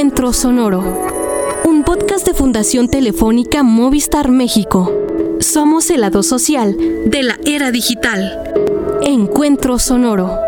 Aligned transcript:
Encuentro 0.00 0.32
Sonoro, 0.32 0.82
un 1.66 1.82
podcast 1.82 2.26
de 2.26 2.32
Fundación 2.32 2.88
Telefónica 2.88 3.62
Movistar 3.62 4.30
México. 4.30 4.90
Somos 5.40 5.90
el 5.90 6.00
lado 6.00 6.22
social 6.22 6.74
de 7.04 7.22
la 7.22 7.36
era 7.44 7.70
digital. 7.70 8.40
Encuentro 9.02 9.78
Sonoro. 9.78 10.38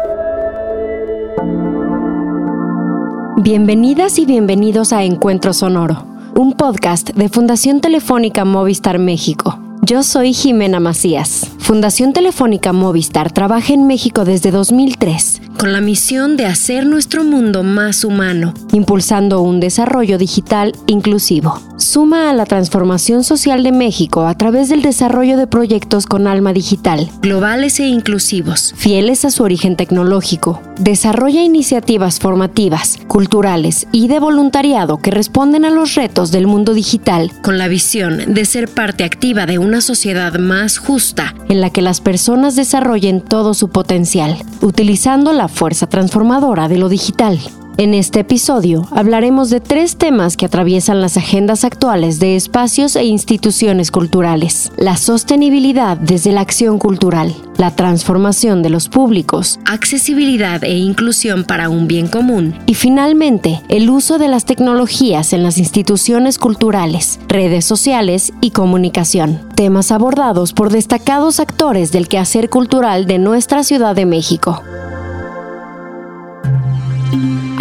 Bienvenidas 3.42 4.18
y 4.18 4.24
bienvenidos 4.24 4.94
a 4.94 5.04
Encuentro 5.04 5.52
Sonoro, 5.52 6.06
un 6.34 6.54
podcast 6.54 7.10
de 7.10 7.28
Fundación 7.28 7.82
Telefónica 7.82 8.46
Movistar 8.46 8.98
México. 8.98 9.58
Yo 9.82 10.02
soy 10.02 10.32
Jimena 10.32 10.80
Macías. 10.80 11.46
Fundación 11.58 12.14
Telefónica 12.14 12.72
Movistar 12.72 13.30
trabaja 13.30 13.74
en 13.74 13.86
México 13.86 14.24
desde 14.24 14.50
2003 14.50 15.41
con 15.62 15.72
la 15.72 15.80
misión 15.80 16.36
de 16.36 16.44
hacer 16.46 16.86
nuestro 16.86 17.22
mundo 17.22 17.62
más 17.62 18.02
humano, 18.02 18.52
impulsando 18.72 19.42
un 19.42 19.60
desarrollo 19.60 20.18
digital 20.18 20.72
inclusivo. 20.88 21.62
Suma 21.76 22.30
a 22.30 22.34
la 22.34 22.46
transformación 22.46 23.22
social 23.22 23.62
de 23.62 23.70
México 23.70 24.26
a 24.26 24.36
través 24.36 24.68
del 24.68 24.82
desarrollo 24.82 25.36
de 25.36 25.46
proyectos 25.46 26.06
con 26.06 26.26
alma 26.26 26.52
digital, 26.52 27.08
globales 27.20 27.78
e 27.78 27.86
inclusivos, 27.86 28.74
fieles 28.76 29.24
a 29.24 29.30
su 29.30 29.44
origen 29.44 29.76
tecnológico. 29.76 30.60
Desarrolla 30.80 31.42
iniciativas 31.42 32.18
formativas, 32.18 32.98
culturales 33.06 33.86
y 33.92 34.08
de 34.08 34.18
voluntariado 34.18 34.98
que 34.98 35.12
responden 35.12 35.64
a 35.64 35.70
los 35.70 35.94
retos 35.94 36.32
del 36.32 36.48
mundo 36.48 36.74
digital 36.74 37.30
con 37.40 37.56
la 37.56 37.68
visión 37.68 38.34
de 38.34 38.44
ser 38.46 38.68
parte 38.68 39.04
activa 39.04 39.46
de 39.46 39.58
una 39.58 39.80
sociedad 39.80 40.34
más 40.40 40.78
justa 40.78 41.36
en 41.48 41.60
la 41.60 41.70
que 41.70 41.82
las 41.82 42.00
personas 42.00 42.56
desarrollen 42.56 43.20
todo 43.20 43.54
su 43.54 43.68
potencial, 43.68 44.38
utilizando 44.60 45.32
la 45.32 45.48
fuerza 45.52 45.86
transformadora 45.86 46.66
de 46.66 46.78
lo 46.78 46.88
digital. 46.88 47.38
En 47.78 47.94
este 47.94 48.20
episodio 48.20 48.86
hablaremos 48.90 49.48
de 49.48 49.60
tres 49.60 49.96
temas 49.96 50.36
que 50.36 50.44
atraviesan 50.44 51.00
las 51.00 51.16
agendas 51.16 51.64
actuales 51.64 52.20
de 52.20 52.36
espacios 52.36 52.96
e 52.96 53.04
instituciones 53.04 53.90
culturales. 53.90 54.70
La 54.76 54.98
sostenibilidad 54.98 55.96
desde 55.96 56.32
la 56.32 56.42
acción 56.42 56.78
cultural, 56.78 57.34
la 57.56 57.74
transformación 57.74 58.62
de 58.62 58.68
los 58.68 58.90
públicos, 58.90 59.58
accesibilidad 59.64 60.62
e 60.64 60.76
inclusión 60.76 61.44
para 61.44 61.70
un 61.70 61.88
bien 61.88 62.08
común 62.08 62.54
y 62.66 62.74
finalmente 62.74 63.62
el 63.70 63.88
uso 63.88 64.18
de 64.18 64.28
las 64.28 64.44
tecnologías 64.44 65.32
en 65.32 65.42
las 65.42 65.56
instituciones 65.56 66.38
culturales, 66.38 67.20
redes 67.26 67.64
sociales 67.64 68.34
y 68.42 68.50
comunicación. 68.50 69.40
Temas 69.54 69.92
abordados 69.92 70.52
por 70.52 70.70
destacados 70.70 71.40
actores 71.40 71.90
del 71.90 72.08
quehacer 72.08 72.50
cultural 72.50 73.06
de 73.06 73.18
nuestra 73.18 73.64
Ciudad 73.64 73.96
de 73.96 74.04
México. 74.04 74.62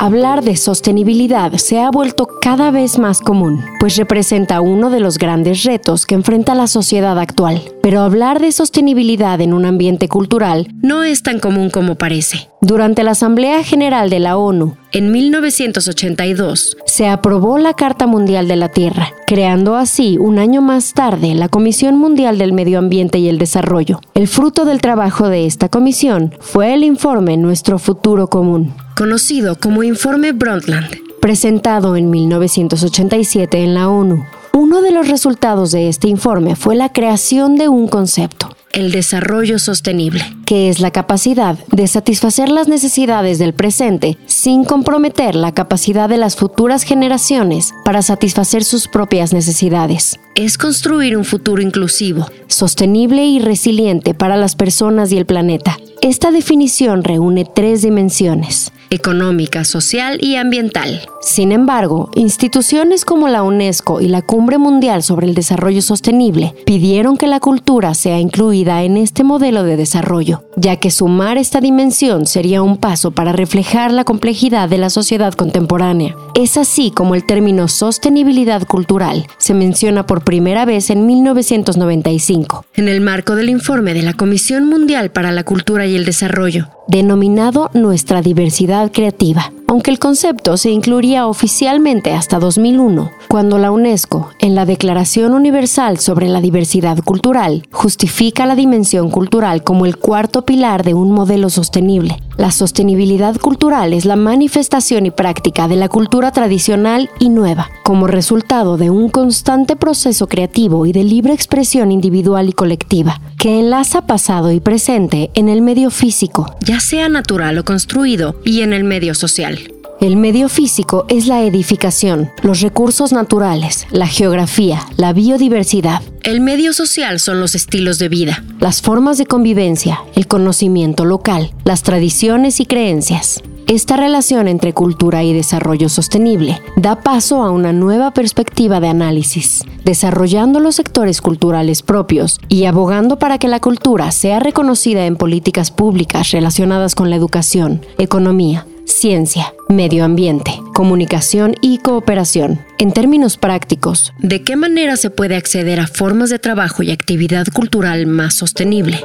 Hablar 0.02 0.44
de 0.44 0.58
sostenibilidad 0.58 1.54
se 1.58 1.80
ha 1.80 1.92
vuelto 1.92 2.28
cada 2.42 2.72
vez 2.72 2.98
más 2.98 3.22
común, 3.22 3.64
pues 3.80 3.98
representa 3.98 4.60
uno 4.60 4.90
de 4.90 5.00
los 5.00 5.20
grandes 5.20 5.62
retos 5.62 6.08
que 6.08 6.16
enfrenta 6.16 6.56
la 6.56 6.66
sociedad 6.66 7.20
actual. 7.20 7.62
Pero 7.84 8.02
hablar 8.02 8.42
de 8.42 8.52
sostenibilidad 8.52 9.40
en 9.42 9.54
un 9.54 9.64
ambiente 9.64 10.08
cultural 10.08 10.70
no 10.82 11.04
es 11.04 11.22
tan 11.22 11.40
común 11.40 11.70
como 11.70 12.00
parece. 12.00 12.51
Durante 12.64 13.04
la 13.04 13.12
Asamblea 13.12 13.64
General 13.64 14.12
de 14.12 14.20
la 14.20 14.38
ONU, 14.38 14.78
en 14.92 15.12
1982, 15.12 16.78
se 16.86 17.08
aprobó 17.08 17.58
la 17.58 17.74
Carta 17.74 18.06
Mundial 18.06 18.48
de 18.48 18.56
la 18.56 18.70
Tierra, 18.70 19.14
creando 19.26 19.76
así, 19.76 20.20
un 20.20 20.38
año 20.38 20.62
más 20.62 20.94
tarde, 20.94 21.34
la 21.34 21.50
Comisión 21.50 21.98
Mundial 21.98 22.38
del 22.38 22.54
Medio 22.54 22.78
Ambiente 22.78 23.18
y 23.18 23.30
el 23.30 23.40
Desarrollo. 23.40 24.00
El 24.14 24.28
fruto 24.28 24.64
del 24.64 24.80
trabajo 24.80 25.28
de 25.28 25.48
esta 25.48 25.70
comisión 25.70 26.36
fue 26.40 26.76
el 26.76 26.84
informe 26.84 27.36
Nuestro 27.36 27.80
Futuro 27.80 28.28
Común, 28.28 28.76
conocido 28.96 29.58
como 29.60 29.82
Informe 29.82 30.32
Brundtland, 30.32 31.00
presentado 31.20 31.96
en 31.96 32.12
1987 32.12 33.58
en 33.64 33.74
la 33.74 33.90
ONU. 33.90 34.24
Uno 34.54 34.84
de 34.84 34.92
los 34.92 35.08
resultados 35.08 35.72
de 35.72 35.90
este 35.90 36.10
informe 36.10 36.56
fue 36.56 36.76
la 36.76 36.90
creación 36.90 37.56
de 37.56 37.70
un 37.70 37.88
concepto, 37.88 38.56
el 38.74 38.92
desarrollo 38.92 39.60
sostenible, 39.60 40.24
que 40.46 40.70
es 40.70 40.80
la 40.80 40.92
capacidad 40.92 41.58
de 41.72 41.88
satisfacer 41.88 42.50
las 42.50 42.68
necesidades 42.68 43.40
del 43.40 43.54
presente 43.54 44.18
sin 44.26 44.64
comprometer 44.64 45.36
la 45.36 45.54
capacidad 45.54 46.10
de 46.10 46.18
las 46.18 46.36
futuras 46.36 46.84
generaciones 46.84 47.74
para 47.84 48.02
satisfacer 48.02 48.64
sus 48.64 48.88
propias 48.88 49.34
necesidades. 49.34 50.20
Es 50.36 50.58
construir 50.58 51.18
un 51.18 51.26
futuro 51.26 51.62
inclusivo, 51.62 52.28
sostenible 52.48 53.26
y 53.26 53.40
resiliente 53.40 54.14
para 54.14 54.38
las 54.38 54.56
personas 54.56 55.12
y 55.12 55.18
el 55.18 55.26
planeta. 55.26 55.78
Esta 56.02 56.32
definición 56.32 57.04
reúne 57.04 57.46
tres 57.46 57.82
dimensiones 57.82 58.72
económica, 58.92 59.64
social 59.64 60.20
y 60.22 60.36
ambiental. 60.36 61.02
Sin 61.22 61.52
embargo, 61.52 62.12
instituciones 62.16 63.06
como 63.06 63.28
la 63.28 63.44
UNESCO 63.44 64.02
y 64.02 64.08
la 64.08 64.22
Cumbre 64.22 64.58
Mundial 64.58 65.02
sobre 65.02 65.28
el 65.28 65.34
Desarrollo 65.34 65.82
Sostenible 65.82 66.54
pidieron 66.66 67.18
que 67.18 67.28
la 67.28 67.40
cultura 67.40 67.94
sea 67.94 68.20
incluida 68.20 68.84
en 68.84 68.98
este 68.98 69.24
modelo 69.24 69.64
de 69.64 69.78
desarrollo, 69.78 70.44
ya 70.58 70.76
que 70.76 70.92
sumar 70.92 71.38
esta 71.38 71.62
dimensión 71.62 72.26
sería 72.26 72.62
un 72.62 72.78
paso 72.78 73.12
para 73.12 73.32
reflejar 73.32 73.92
la 73.92 74.04
complejidad 74.04 74.70
de 74.70 74.78
la 74.78 74.90
sociedad 74.90 75.34
contemporánea. 75.34 76.16
Es 76.36 76.58
así 76.58 76.92
como 76.92 77.16
el 77.16 77.26
término 77.26 77.68
sostenibilidad 77.68 78.68
cultural 78.68 79.26
se 79.38 79.54
menciona 79.54 80.06
por 80.06 80.24
primera 80.24 80.66
vez 80.66 80.90
en 80.90 81.06
1995, 81.06 82.66
en 82.76 82.88
el 82.88 83.02
marco 83.02 83.36
del 83.36 83.50
informe 83.50 83.94
de 83.94 84.02
la 84.02 84.14
Comisión 84.14 84.66
Mundial 84.66 85.12
para 85.12 85.32
la 85.32 85.44
Cultura 85.44 85.86
y 85.86 85.96
el 85.96 86.06
Desarrollo, 86.06 86.70
denominado 86.92 87.72
Nuestra 87.74 88.22
Diversidad 88.22 88.92
Creativa, 88.92 89.54
aunque 89.72 89.90
el 89.90 90.00
concepto 90.00 90.58
se 90.58 90.70
incluiría 90.70 91.28
oficialmente 91.28 92.12
hasta 92.12 92.40
2001, 92.40 93.10
cuando 93.30 93.58
la 93.58 93.72
UNESCO, 93.72 94.30
en 94.40 94.54
la 94.54 94.66
Declaración 94.66 95.34
Universal 95.34 95.98
sobre 95.98 96.28
la 96.28 96.42
Diversidad 96.42 96.98
Cultural, 96.98 97.66
justifica 97.72 98.46
la 98.46 98.58
dimensión 98.58 99.10
cultural 99.10 99.64
como 99.64 99.86
el 99.86 99.96
cuarto 99.96 100.42
pilar 100.42 100.84
de 100.84 100.94
un 100.94 101.14
modelo 101.14 101.50
sostenible. 101.50 102.18
La 102.36 102.52
sostenibilidad 102.52 103.38
cultural 103.38 103.94
es 103.94 104.04
la 104.04 104.18
manifestación 104.18 105.06
y 105.06 105.12
práctica 105.12 105.70
de 105.70 105.78
la 105.78 105.88
cultura 105.88 106.32
tradicional 106.32 107.10
y 107.20 107.30
nueva, 107.30 107.70
como 107.84 108.08
resultado 108.08 108.76
de 108.76 108.90
un 108.90 109.08
constante 109.08 109.78
proceso 109.78 110.28
creativo 110.28 110.86
y 110.86 110.92
de 110.92 111.06
libre 111.06 111.34
expresión 111.34 111.94
individual 111.94 112.50
y 112.50 112.54
colectiva, 112.54 113.22
que 113.38 113.60
enlaza 113.60 114.06
pasado 114.06 114.52
y 114.52 114.60
presente 114.60 115.32
en 115.34 115.48
el 115.48 115.62
medio 115.62 115.92
físico, 115.92 116.58
ya 116.60 116.82
sea 116.82 117.08
natural 117.08 117.58
o 117.58 117.64
construido, 117.64 118.36
y 118.44 118.62
en 118.62 118.74
el 118.74 118.84
medio 118.84 119.14
social. 119.14 119.61
El 120.02 120.18
medio 120.18 120.50
físico 120.50 121.06
es 121.10 121.28
la 121.28 121.44
edificación, 121.44 122.32
los 122.42 122.62
recursos 122.62 123.14
naturales, 123.14 123.86
la 123.92 124.08
geografía, 124.08 124.80
la 124.98 125.14
biodiversidad. 125.14 126.02
El 126.24 126.42
medio 126.42 126.74
social 126.74 127.20
son 127.20 127.40
los 127.40 127.54
estilos 127.54 128.00
de 128.00 128.10
vida, 128.10 128.44
las 128.60 128.82
formas 128.82 129.20
de 129.20 129.28
convivencia, 129.28 130.02
el 130.16 130.26
conocimiento 130.26 131.06
local, 131.06 131.54
las 131.66 131.84
tradiciones 131.84 132.60
y 132.60 132.66
creencias. 132.66 133.44
Esta 133.68 133.96
relación 133.96 134.48
entre 134.48 134.74
cultura 134.74 135.24
y 135.24 135.34
desarrollo 135.34 135.88
sostenible 135.88 136.60
da 136.78 136.96
paso 136.96 137.44
a 137.44 137.52
una 137.52 137.72
nueva 137.72 138.12
perspectiva 138.12 138.80
de 138.80 138.88
análisis, 138.88 139.64
desarrollando 139.86 140.60
los 140.60 140.78
sectores 140.78 141.22
culturales 141.22 141.84
propios 141.84 142.40
y 142.50 142.66
abogando 142.66 143.20
para 143.20 143.38
que 143.38 143.48
la 143.48 143.60
cultura 143.60 144.10
sea 144.10 144.40
reconocida 144.40 145.06
en 145.06 145.16
políticas 145.16 145.70
públicas 145.70 146.32
relacionadas 146.32 146.96
con 146.96 147.12
la 147.12 147.18
educación, 147.18 147.86
economía, 148.00 148.66
ciencia, 148.86 149.54
medio 149.70 150.04
ambiente, 150.04 150.52
comunicación 150.74 151.56
y 151.62 151.80
cooperación. 151.80 152.60
En 152.78 152.92
términos 152.92 153.38
prácticos, 153.38 154.14
¿de 154.20 154.44
qué 154.44 154.56
manera 154.56 154.98
se 154.98 155.10
puede 155.10 155.36
acceder 155.36 155.80
a 155.80 155.88
formas 155.88 156.30
de 156.30 156.40
trabajo 156.40 156.84
y 156.84 156.92
actividad 156.92 157.48
cultural 157.54 158.06
más 158.08 158.36
sostenible? 158.36 159.00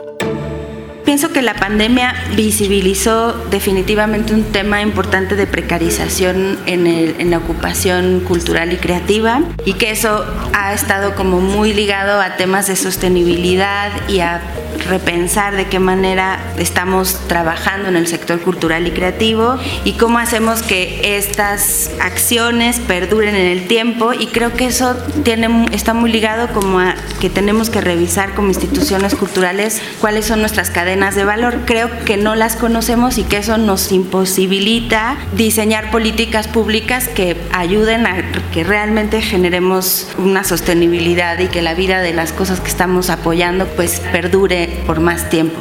Pienso 1.06 1.31
que 1.31 1.41
la 1.41 1.55
pandemia 1.55 2.17
visibilizó 2.34 3.33
definitivamente 3.49 4.34
un 4.34 4.43
tema 4.43 4.83
importante 4.83 5.37
de 5.37 5.47
precarización 5.47 6.58
en, 6.67 6.88
en, 6.88 7.31
la 7.31 7.38
ocupación 7.38 8.19
cultural 8.26 8.73
y 8.73 8.76
creativa 8.76 9.43
y 9.64 9.75
que 9.75 9.93
eso 9.93 10.26
ha 10.53 10.75
estado 10.75 11.14
como 11.14 11.41
muy 11.41 11.73
ligado 11.73 12.20
a 12.20 12.37
temas 12.37 12.67
de 12.67 12.75
sostenibilidad 12.75 13.93
y 14.08 14.19
a 14.19 14.43
repensar 14.88 15.56
de 15.56 15.67
qué 15.67 15.79
manera 15.79 16.38
estamos 16.58 17.20
trabajando 17.29 17.88
en 17.88 17.97
el 17.97 18.06
sector 18.06 18.41
cultural 18.41 18.87
y 18.87 18.91
creativo 18.91 19.58
y 19.85 19.93
cómo 19.93 20.19
hacemos 20.19 20.62
que 20.62 21.17
estas 21.17 21.91
acciones 22.00 22.81
perduren 22.81 23.35
en 23.35 23.47
el 23.47 23.69
tiempo 23.69 24.12
y 24.12 24.26
creo 24.26 24.53
que 24.53 24.67
eso 24.67 24.97
tiene, 25.25 25.67
está 25.73 25.94
muy 25.94 26.11
ligado 26.11 26.49
como 26.53 26.81
a 26.81 26.94
que 27.20 27.31
tenemos 27.31 27.70
que 27.70 27.81
revisar 27.81 28.35
como 28.35 28.49
instituciones 28.49 29.14
culturales 29.14 29.81
cuáles 30.00 30.26
son 30.26 30.41
nuestras 30.41 30.70
cadenas 30.70 30.95
de 30.96 31.25
valor. 31.25 31.60
Creo 31.66 31.90
que 32.04 32.16
no 32.16 32.34
las 32.34 32.56
conocemos 32.56 33.19
y 33.19 33.22
que 33.22 33.37
eso 33.37 33.58
nos 33.58 33.93
imposibilita 33.93 35.19
diseñar 35.37 35.90
políticas 35.90 36.48
públicas 36.48 37.08
que 37.08 37.37
ayuden 37.52 38.06
a 38.06 38.16
que 38.52 38.64
realmente 38.64 39.20
generemos 39.20 40.08
una 40.16 40.43
sostenibilidad 40.43 41.38
y 41.38 41.48
que 41.48 41.60
la 41.60 41.75
vida 41.75 42.00
de 42.00 42.14
las 42.14 42.32
cosas 42.32 42.60
que 42.60 42.69
estamos 42.69 43.10
apoyando 43.10 43.66
pues 43.76 44.00
perdure 44.10 44.70
por 44.87 45.00
más 45.00 45.28
tiempo. 45.28 45.60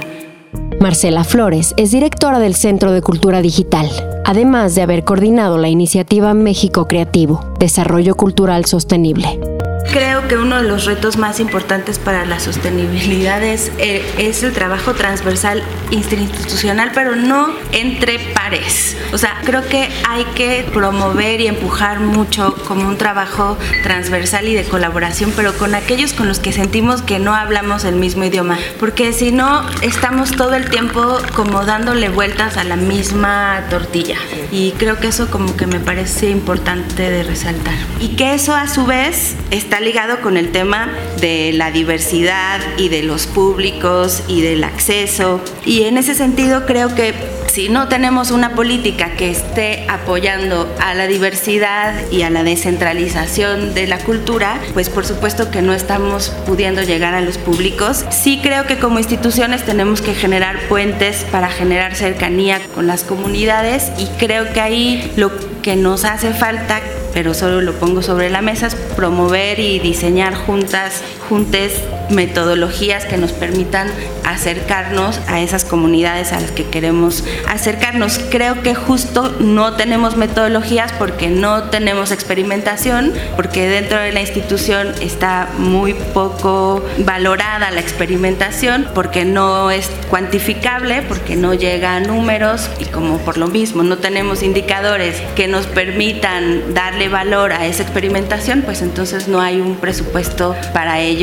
Marcela 0.80 1.24
Flores 1.24 1.74
es 1.78 1.92
directora 1.92 2.40
del 2.40 2.56
Centro 2.56 2.92
de 2.92 3.02
Cultura 3.02 3.42
Digital, 3.42 3.90
además 4.24 4.74
de 4.74 4.84
haber 4.84 5.04
coordinado 5.04 5.58
la 5.58 5.68
iniciativa 5.68 6.34
México 6.34 6.88
Creativo, 6.88 7.54
Desarrollo 7.60 8.16
Cultural 8.16 8.66
Sostenible. 8.66 9.55
Creo 9.92 10.28
que 10.28 10.38
uno 10.38 10.58
de 10.58 10.64
los 10.64 10.86
retos 10.86 11.18
más 11.18 11.40
importantes 11.40 12.00
para 12.00 12.26
la 12.26 12.40
sostenibilidad 12.40 13.44
es, 13.44 13.72
eh, 13.78 14.04
es, 14.18 14.44
el 14.44 14.52
trabajo 14.52 14.94
transversal 14.94 15.64
institucional, 15.92 16.92
pero 16.94 17.16
no 17.16 17.54
entre 17.72 18.20
pares. 18.20 18.98
O 19.14 19.18
sea, 19.18 19.42
creo 19.46 19.66
que 19.68 19.90
hay 20.08 20.26
que 20.36 20.68
promover 20.74 21.40
y 21.40 21.48
empujar 21.48 22.00
mucho 22.00 22.56
como 22.68 22.88
un 22.88 22.98
trabajo 22.98 23.58
transversal 23.84 24.48
y 24.48 24.54
de 24.56 24.64
colaboración, 24.64 25.32
pero 25.36 25.54
con 25.54 25.76
aquellos 25.76 26.14
con 26.14 26.28
los 26.28 26.40
que 26.40 26.52
sentimos 26.52 27.02
que 27.02 27.20
no 27.20 27.34
hablamos 27.34 27.86
el 27.86 27.96
mismo 27.96 28.26
idioma, 28.26 28.58
porque 28.80 29.14
si 29.14 29.32
no, 29.32 29.66
estamos 29.82 30.32
todo 30.32 30.56
el 30.56 30.70
tiempo 30.70 31.20
como 31.36 31.66
dándole 31.66 32.10
vueltas 32.10 32.58
a 32.58 32.64
la 32.64 32.76
misma 32.76 33.64
tortilla. 33.70 34.18
Y 34.52 34.72
creo 34.74 35.00
que 35.00 35.08
eso 35.08 35.30
como 35.32 35.56
que 35.56 35.68
me 35.68 35.80
parece 35.80 36.30
importante 36.30 37.10
de 37.10 37.24
resaltar. 37.24 37.76
Y 38.00 38.10
que 38.10 38.34
eso 38.34 38.54
a 38.54 38.68
su 38.68 38.86
vez 38.86 39.36
está 39.52 39.75
ligado 39.80 40.22
con 40.22 40.38
el 40.38 40.52
tema 40.52 40.92
de 41.20 41.52
la 41.54 41.72
diversidad 41.72 42.60
y 42.78 42.90
de 42.90 43.04
los 43.04 43.28
públicos 43.28 44.24
y 44.28 44.42
del 44.42 44.64
acceso. 44.64 45.42
Y 45.66 45.84
en 45.84 45.98
ese 45.98 46.16
sentido 46.16 46.66
creo 46.66 46.94
que 46.94 47.14
si 47.56 47.70
no 47.70 47.88
tenemos 47.88 48.32
una 48.32 48.54
política 48.54 49.12
que 49.12 49.30
esté 49.30 49.86
apoyando 49.88 50.70
a 50.82 50.94
la 50.94 51.08
diversidad 51.08 51.94
y 52.12 52.24
a 52.24 52.30
la 52.30 52.44
descentralización 52.44 53.74
de 53.74 53.88
la 53.88 53.98
cultura, 54.00 54.60
pues 54.74 54.90
por 54.90 55.06
supuesto 55.06 55.52
que 55.52 55.62
no 55.62 55.74
estamos 55.74 56.34
pudiendo 56.46 56.84
llegar 56.84 57.14
a 57.14 57.22
los 57.22 57.38
públicos. 57.38 58.04
Sí 58.12 58.42
creo 58.44 58.66
que 58.66 58.78
como 58.78 59.00
instituciones 59.00 59.64
tenemos 59.64 60.02
que 60.02 60.14
generar 60.14 60.60
puentes 60.68 61.26
para 61.32 61.50
generar 61.50 61.96
cercanía 61.96 62.60
con 62.74 62.88
las 62.88 63.04
comunidades 63.04 63.90
y 63.98 64.08
creo 64.20 64.52
que 64.52 64.60
ahí 64.60 65.14
lo 65.16 65.32
que 65.62 65.78
nos 65.78 66.04
hace 66.04 66.34
falta 66.34 66.82
pero 67.16 67.34
solo 67.34 67.62
lo 67.62 67.72
pongo 67.76 68.02
sobre 68.02 68.30
la 68.30 68.42
mesa, 68.42 68.68
es 68.68 68.76
promover 68.76 69.58
y 69.58 69.80
diseñar 69.80 70.36
juntas, 70.36 71.02
juntes 71.30 71.82
metodologías 72.10 73.06
que 73.06 73.18
nos 73.18 73.32
permitan 73.32 73.88
acercarnos 74.24 75.20
a 75.28 75.42
esas 75.42 75.66
comunidades 75.66 76.34
a 76.34 76.40
las 76.40 76.52
que 76.52 76.66
queremos 76.66 77.24
acercarnos. 77.48 78.20
Creo 78.30 78.62
que 78.62 78.76
justo 78.76 79.36
no 79.40 79.74
tenemos 79.74 80.18
metodologías 80.18 80.92
porque 80.94 81.30
no 81.30 81.64
tenemos 81.64 82.12
experimentación, 82.12 83.14
porque 83.36 83.68
dentro 83.68 84.00
de 84.00 84.12
la 84.12 84.22
institución 84.22 84.94
está 85.02 85.50
muy 85.58 85.94
poco 85.94 86.84
valorada 87.00 87.72
la 87.72 87.80
experimentación, 87.80 88.88
porque 88.94 89.26
no 89.26 89.72
es 89.72 89.90
cuantificable, 90.10 91.02
porque 91.04 91.36
no 91.36 91.54
llega 91.54 91.96
a 91.96 92.00
números 92.00 92.70
y 92.80 92.86
como 92.86 93.18
por 93.20 93.38
lo 93.38 93.48
mismo 93.48 93.84
no 93.84 93.98
tenemos 93.98 94.44
indicadores 94.44 95.22
que 95.36 95.48
nos 95.48 95.68
permitan 95.68 96.74
darle 96.74 97.10
valor 97.10 97.54
a 97.54 97.66
esa 97.66 97.84
experimentación, 97.84 98.62
pues 98.62 98.82
entonces 98.82 99.28
no 99.28 99.42
hay 99.42 99.62
un 99.62 99.76
presupuesto 99.76 100.56
para 100.74 101.00
ello 101.00 101.15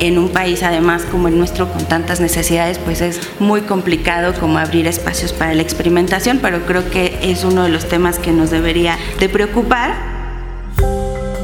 en 0.00 0.18
un 0.18 0.26
un 0.26 0.28
país 0.28 0.62
además 0.62 1.04
como 1.10 1.28
el 1.28 1.38
nuestro 1.38 1.72
con 1.72 1.84
tantas 1.84 2.20
necesidades, 2.20 2.78
pues 2.78 3.00
es 3.00 3.20
muy 3.38 3.62
complicado 3.62 4.34
como 4.38 4.58
abrir 4.58 4.86
espacios 4.86 5.32
para 5.32 5.54
la 5.54 5.62
experimentación, 5.62 6.40
pero 6.42 6.66
creo 6.66 6.90
que 6.90 7.18
es 7.22 7.44
uno 7.44 7.62
de 7.62 7.68
los 7.68 7.88
temas 7.88 8.18
que 8.18 8.32
nos 8.32 8.50
debería 8.50 8.98
de 9.20 9.28
preocupar 9.28 10.15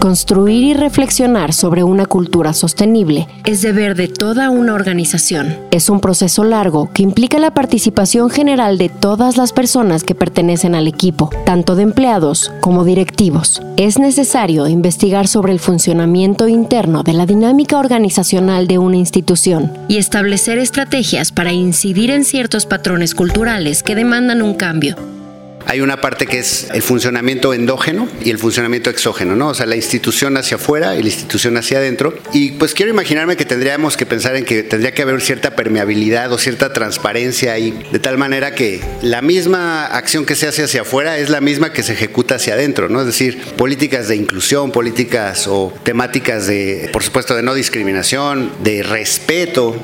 Construir 0.03 0.65
y 0.65 0.75
reflexionar 0.75 1.53
sobre 1.53 1.85
una 1.85 2.07
cultura 2.07 2.55
sostenible 2.55 3.29
es 3.45 3.63
deber 3.63 3.95
de 3.95 4.09
toda 4.09 4.51
una 4.51 4.75
organización. 4.75 5.57
Es 5.71 5.89
un 5.89 6.01
proceso 6.01 6.43
largo 6.43 6.91
que 6.93 7.05
implica 7.05 7.39
la 7.39 7.55
participación 7.55 8.29
general 8.29 8.79
de 8.79 8.89
todas 8.89 9.37
las 9.37 9.53
personas 9.53 10.03
que 10.03 10.17
pertenecen 10.17 10.75
al 10.75 10.89
equipo, 10.89 11.31
tanto 11.47 11.77
de 11.77 11.85
empleados 11.85 12.51
como 12.61 12.85
directivos. 12.85 13.63
Es 13.77 14.01
necesario 14.01 14.67
investigar 14.67 15.29
sobre 15.29 15.53
el 15.53 15.61
funcionamiento 15.61 16.49
interno 16.49 17.05
de 17.05 17.13
la 17.13 17.25
dinámica 17.25 17.79
organizacional 17.79 18.67
de 18.67 18.79
una 18.79 18.97
institución 18.97 19.73
y 19.87 19.99
establecer 19.99 20.59
estrategias 20.59 21.31
para 21.31 21.53
incidir 21.53 22.11
en 22.11 22.25
ciertos 22.25 22.67
patrones 22.67 23.15
culturales 23.15 23.85
que 23.85 23.95
demandan 23.95 24.43
un 24.43 24.55
cambio. 24.55 24.97
Hay 25.67 25.81
una 25.81 26.01
parte 26.01 26.27
que 26.27 26.39
es 26.39 26.69
el 26.73 26.83
funcionamiento 26.83 27.55
endógeno 27.55 28.09
y 28.25 28.31
el 28.31 28.39
funcionamiento 28.39 28.91
exógeno, 28.91 29.37
¿no? 29.37 29.49
O 29.49 29.55
sea, 29.55 29.67
la 29.67 29.77
institución 29.77 30.37
hacia 30.37 30.57
afuera 30.57 30.97
y 30.97 31.03
la 31.03 31.09
institución 31.09 31.57
hacia 31.57 31.79
adentro. 31.79 32.15
Y 32.33 32.53
pues 32.53 32.75
quiero 32.75 32.91
imaginarme 32.91 33.37
que 33.37 33.45
tendríamos 33.45 33.97
que 33.97 34.07
pensar 34.07 34.37
en 34.37 34.45
que 34.45 34.63
tendría 34.63 34.93
que 34.93 35.03
haber 35.03 35.21
cierta 35.21 35.55
permeabilidad 35.57 36.33
o 36.33 36.39
cierta 36.39 36.73
transparencia 36.73 37.53
ahí, 37.53 37.83
de 37.93 37.99
tal 37.99 38.19
manera 38.19 38.55
que 38.55 38.81
la 39.03 39.23
misma 39.23 39.87
acción 39.87 40.25
que 40.25 40.35
se 40.35 40.49
hace 40.49 40.65
hacia 40.65 40.83
afuera 40.83 41.19
es 41.19 41.31
la 41.31 41.41
misma 41.41 41.73
que 41.73 41.83
se 41.83 41.93
ejecuta 41.93 42.37
hacia 42.37 42.55
adentro, 42.55 42.89
¿no? 42.89 43.01
Es 43.01 43.07
decir, 43.07 43.41
políticas 43.57 44.09
de 44.09 44.17
inclusión, 44.17 44.73
políticas 44.73 45.47
o 45.47 45.73
temáticas 45.83 46.47
de, 46.47 46.91
por 46.93 47.03
supuesto, 47.03 47.35
de 47.35 47.43
no 47.43 47.55
discriminación, 47.55 48.51
de 48.63 48.83
respeto, 48.83 49.77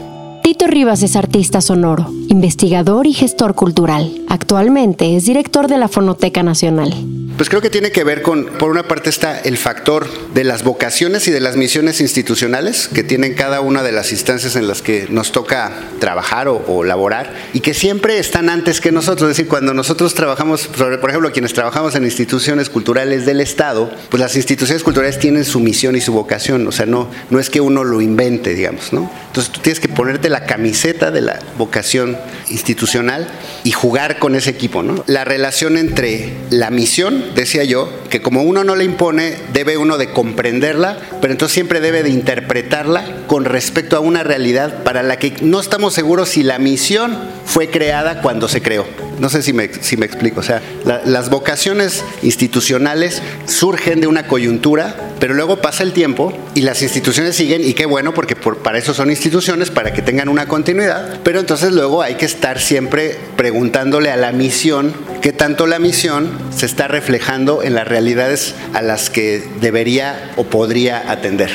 Tito 0.48 0.66
Rivas 0.66 1.02
es 1.02 1.14
artista 1.14 1.60
sonoro, 1.60 2.10
investigador 2.28 3.06
y 3.06 3.12
gestor 3.12 3.54
cultural. 3.54 4.12
Actualmente 4.28 5.16
es 5.16 5.24
director 5.24 5.66
de 5.66 5.78
la 5.78 5.88
Fonoteca 5.88 6.42
Nacional. 6.42 6.94
Pues 7.38 7.48
creo 7.48 7.62
que 7.62 7.70
tiene 7.70 7.92
que 7.92 8.02
ver 8.02 8.22
con, 8.22 8.46
por 8.46 8.68
una 8.68 8.88
parte 8.88 9.10
está 9.10 9.38
el 9.38 9.56
factor 9.56 10.08
de 10.34 10.42
las 10.42 10.64
vocaciones 10.64 11.28
y 11.28 11.30
de 11.30 11.38
las 11.38 11.56
misiones 11.56 12.00
institucionales 12.00 12.88
que 12.88 13.04
tienen 13.04 13.34
cada 13.34 13.60
una 13.60 13.84
de 13.84 13.92
las 13.92 14.10
instancias 14.10 14.56
en 14.56 14.66
las 14.66 14.82
que 14.82 15.06
nos 15.08 15.30
toca 15.30 15.72
trabajar 16.00 16.48
o, 16.48 16.82
laborar 16.82 17.32
y 17.52 17.60
que 17.60 17.74
siempre 17.74 18.18
están 18.18 18.50
antes 18.50 18.80
que 18.80 18.90
nosotros. 18.90 19.30
Es 19.30 19.36
decir, 19.36 19.48
cuando 19.48 19.72
nosotros 19.72 20.14
trabajamos, 20.14 20.66
por 20.66 21.10
ejemplo, 21.10 21.30
quienes 21.30 21.52
trabajamos 21.52 21.94
en 21.94 22.04
instituciones 22.04 22.70
culturales 22.70 23.24
del 23.24 23.40
Estado, 23.40 23.88
pues 24.08 24.20
las 24.20 24.34
instituciones 24.34 24.82
culturales 24.82 25.20
tienen 25.20 25.44
su 25.44 25.60
misión 25.60 25.94
y 25.94 26.00
su 26.00 26.12
vocación. 26.12 26.66
O 26.66 26.72
sea, 26.72 26.86
no, 26.86 27.08
no 27.30 27.38
es 27.38 27.50
que 27.50 27.60
uno 27.60 27.84
lo 27.84 28.00
invente, 28.00 28.54
digamos, 28.54 28.92
¿no? 28.92 29.08
Entonces 29.28 29.52
tú 29.52 29.60
tienes 29.60 29.78
que 29.78 29.88
ponerte 29.88 30.28
la 30.28 30.44
camiseta 30.44 31.12
de 31.12 31.20
la 31.20 31.38
vocación 31.56 32.17
institucional 32.50 33.28
y 33.64 33.72
jugar 33.72 34.18
con 34.18 34.34
ese 34.34 34.50
equipo, 34.50 34.82
¿no? 34.82 35.04
La 35.06 35.24
relación 35.24 35.76
entre 35.76 36.32
la 36.50 36.70
misión 36.70 37.24
decía 37.34 37.64
yo, 37.64 37.90
que 38.10 38.22
como 38.22 38.42
uno 38.42 38.64
no 38.64 38.76
le 38.76 38.84
impone, 38.84 39.36
debe 39.52 39.76
uno 39.76 39.98
de 39.98 40.10
comprenderla, 40.10 40.98
pero 41.20 41.32
entonces 41.32 41.54
siempre 41.54 41.80
debe 41.80 42.02
de 42.02 42.10
interpretarla 42.10 43.04
con 43.26 43.44
respecto 43.44 43.96
a 43.96 44.00
una 44.00 44.22
realidad 44.22 44.82
para 44.82 45.02
la 45.02 45.18
que 45.18 45.34
no 45.42 45.60
estamos 45.60 45.94
seguros 45.94 46.30
si 46.30 46.42
la 46.42 46.58
misión 46.58 47.18
fue 47.44 47.68
creada 47.68 48.22
cuando 48.22 48.48
se 48.48 48.62
creó. 48.62 49.07
No 49.20 49.28
sé 49.28 49.42
si 49.42 49.52
me, 49.52 49.70
si 49.80 49.96
me 49.96 50.06
explico. 50.06 50.40
O 50.40 50.42
sea, 50.42 50.62
las 50.84 51.30
vocaciones 51.30 52.04
institucionales 52.22 53.22
surgen 53.46 54.00
de 54.00 54.06
una 54.06 54.26
coyuntura, 54.26 54.94
pero 55.18 55.34
luego 55.34 55.60
pasa 55.60 55.82
el 55.82 55.92
tiempo 55.92 56.32
y 56.54 56.62
las 56.62 56.82
instituciones 56.82 57.36
siguen, 57.36 57.64
y 57.64 57.74
qué 57.74 57.86
bueno, 57.86 58.14
porque 58.14 58.36
para 58.36 58.78
eso 58.78 58.94
son 58.94 59.10
instituciones, 59.10 59.70
para 59.70 59.92
que 59.92 60.02
tengan 60.02 60.28
una 60.28 60.46
continuidad, 60.46 61.20
pero 61.22 61.40
entonces 61.40 61.72
luego 61.72 62.02
hay 62.02 62.14
que 62.14 62.26
estar 62.26 62.60
siempre 62.60 63.16
preguntándole 63.36 64.10
a 64.10 64.16
la 64.16 64.32
misión 64.32 64.92
qué 65.20 65.32
tanto 65.32 65.66
la 65.66 65.78
misión 65.78 66.30
se 66.54 66.66
está 66.66 66.88
reflejando 66.88 67.62
en 67.62 67.74
las 67.74 67.88
realidades 67.88 68.54
a 68.74 68.82
las 68.82 69.10
que 69.10 69.42
debería 69.60 70.32
o 70.36 70.44
podría 70.44 71.10
atender. 71.10 71.50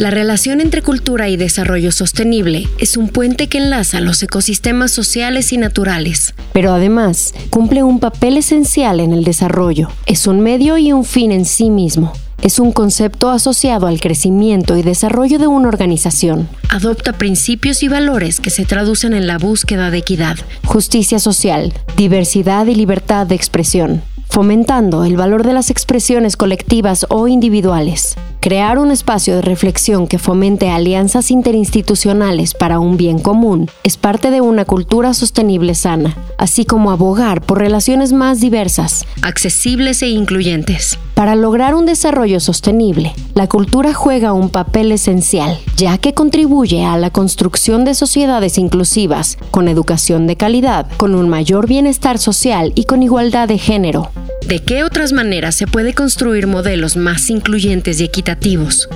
La 0.00 0.10
relación 0.10 0.62
entre 0.62 0.80
cultura 0.80 1.28
y 1.28 1.36
desarrollo 1.36 1.92
sostenible 1.92 2.66
es 2.78 2.96
un 2.96 3.10
puente 3.10 3.48
que 3.48 3.58
enlaza 3.58 4.00
los 4.00 4.22
ecosistemas 4.22 4.92
sociales 4.92 5.52
y 5.52 5.58
naturales, 5.58 6.32
pero 6.54 6.72
además 6.72 7.34
cumple 7.50 7.82
un 7.82 8.00
papel 8.00 8.38
esencial 8.38 8.98
en 8.98 9.12
el 9.12 9.24
desarrollo. 9.24 9.90
Es 10.06 10.26
un 10.26 10.40
medio 10.40 10.78
y 10.78 10.94
un 10.94 11.04
fin 11.04 11.32
en 11.32 11.44
sí 11.44 11.68
mismo. 11.68 12.14
Es 12.40 12.58
un 12.58 12.72
concepto 12.72 13.28
asociado 13.28 13.86
al 13.86 14.00
crecimiento 14.00 14.74
y 14.78 14.82
desarrollo 14.82 15.38
de 15.38 15.48
una 15.48 15.68
organización. 15.68 16.48
Adopta 16.70 17.12
principios 17.12 17.82
y 17.82 17.88
valores 17.88 18.40
que 18.40 18.48
se 18.48 18.64
traducen 18.64 19.12
en 19.12 19.26
la 19.26 19.36
búsqueda 19.36 19.90
de 19.90 19.98
equidad, 19.98 20.38
justicia 20.64 21.18
social, 21.18 21.74
diversidad 21.98 22.64
y 22.68 22.74
libertad 22.74 23.26
de 23.26 23.34
expresión, 23.34 24.00
fomentando 24.30 25.04
el 25.04 25.18
valor 25.18 25.44
de 25.44 25.52
las 25.52 25.68
expresiones 25.68 26.38
colectivas 26.38 27.04
o 27.10 27.28
individuales. 27.28 28.16
Crear 28.42 28.78
un 28.78 28.90
espacio 28.90 29.36
de 29.36 29.42
reflexión 29.42 30.06
que 30.06 30.18
fomente 30.18 30.70
alianzas 30.70 31.30
interinstitucionales 31.30 32.54
para 32.54 32.80
un 32.80 32.96
bien 32.96 33.18
común 33.18 33.68
es 33.82 33.98
parte 33.98 34.30
de 34.30 34.40
una 34.40 34.64
cultura 34.64 35.12
sostenible 35.12 35.74
sana, 35.74 36.16
así 36.38 36.64
como 36.64 36.90
abogar 36.90 37.42
por 37.42 37.58
relaciones 37.58 38.14
más 38.14 38.40
diversas, 38.40 39.04
accesibles 39.20 40.00
e 40.02 40.08
incluyentes. 40.08 40.98
Para 41.12 41.36
lograr 41.36 41.74
un 41.74 41.84
desarrollo 41.84 42.40
sostenible, 42.40 43.12
la 43.34 43.46
cultura 43.46 43.92
juega 43.92 44.32
un 44.32 44.48
papel 44.48 44.90
esencial, 44.90 45.58
ya 45.76 45.98
que 45.98 46.14
contribuye 46.14 46.86
a 46.86 46.96
la 46.96 47.10
construcción 47.10 47.84
de 47.84 47.92
sociedades 47.92 48.56
inclusivas, 48.56 49.36
con 49.50 49.68
educación 49.68 50.26
de 50.26 50.36
calidad, 50.36 50.86
con 50.96 51.14
un 51.14 51.28
mayor 51.28 51.68
bienestar 51.68 52.16
social 52.16 52.72
y 52.74 52.84
con 52.84 53.02
igualdad 53.02 53.48
de 53.48 53.58
género. 53.58 54.08
¿De 54.46 54.60
qué 54.60 54.84
otras 54.84 55.12
maneras 55.12 55.54
se 55.54 55.66
puede 55.66 55.94
construir 55.94 56.46
modelos 56.46 56.96
más 56.96 57.30
incluyentes 57.30 58.00
y 58.00 58.04
equitativos? 58.04 58.88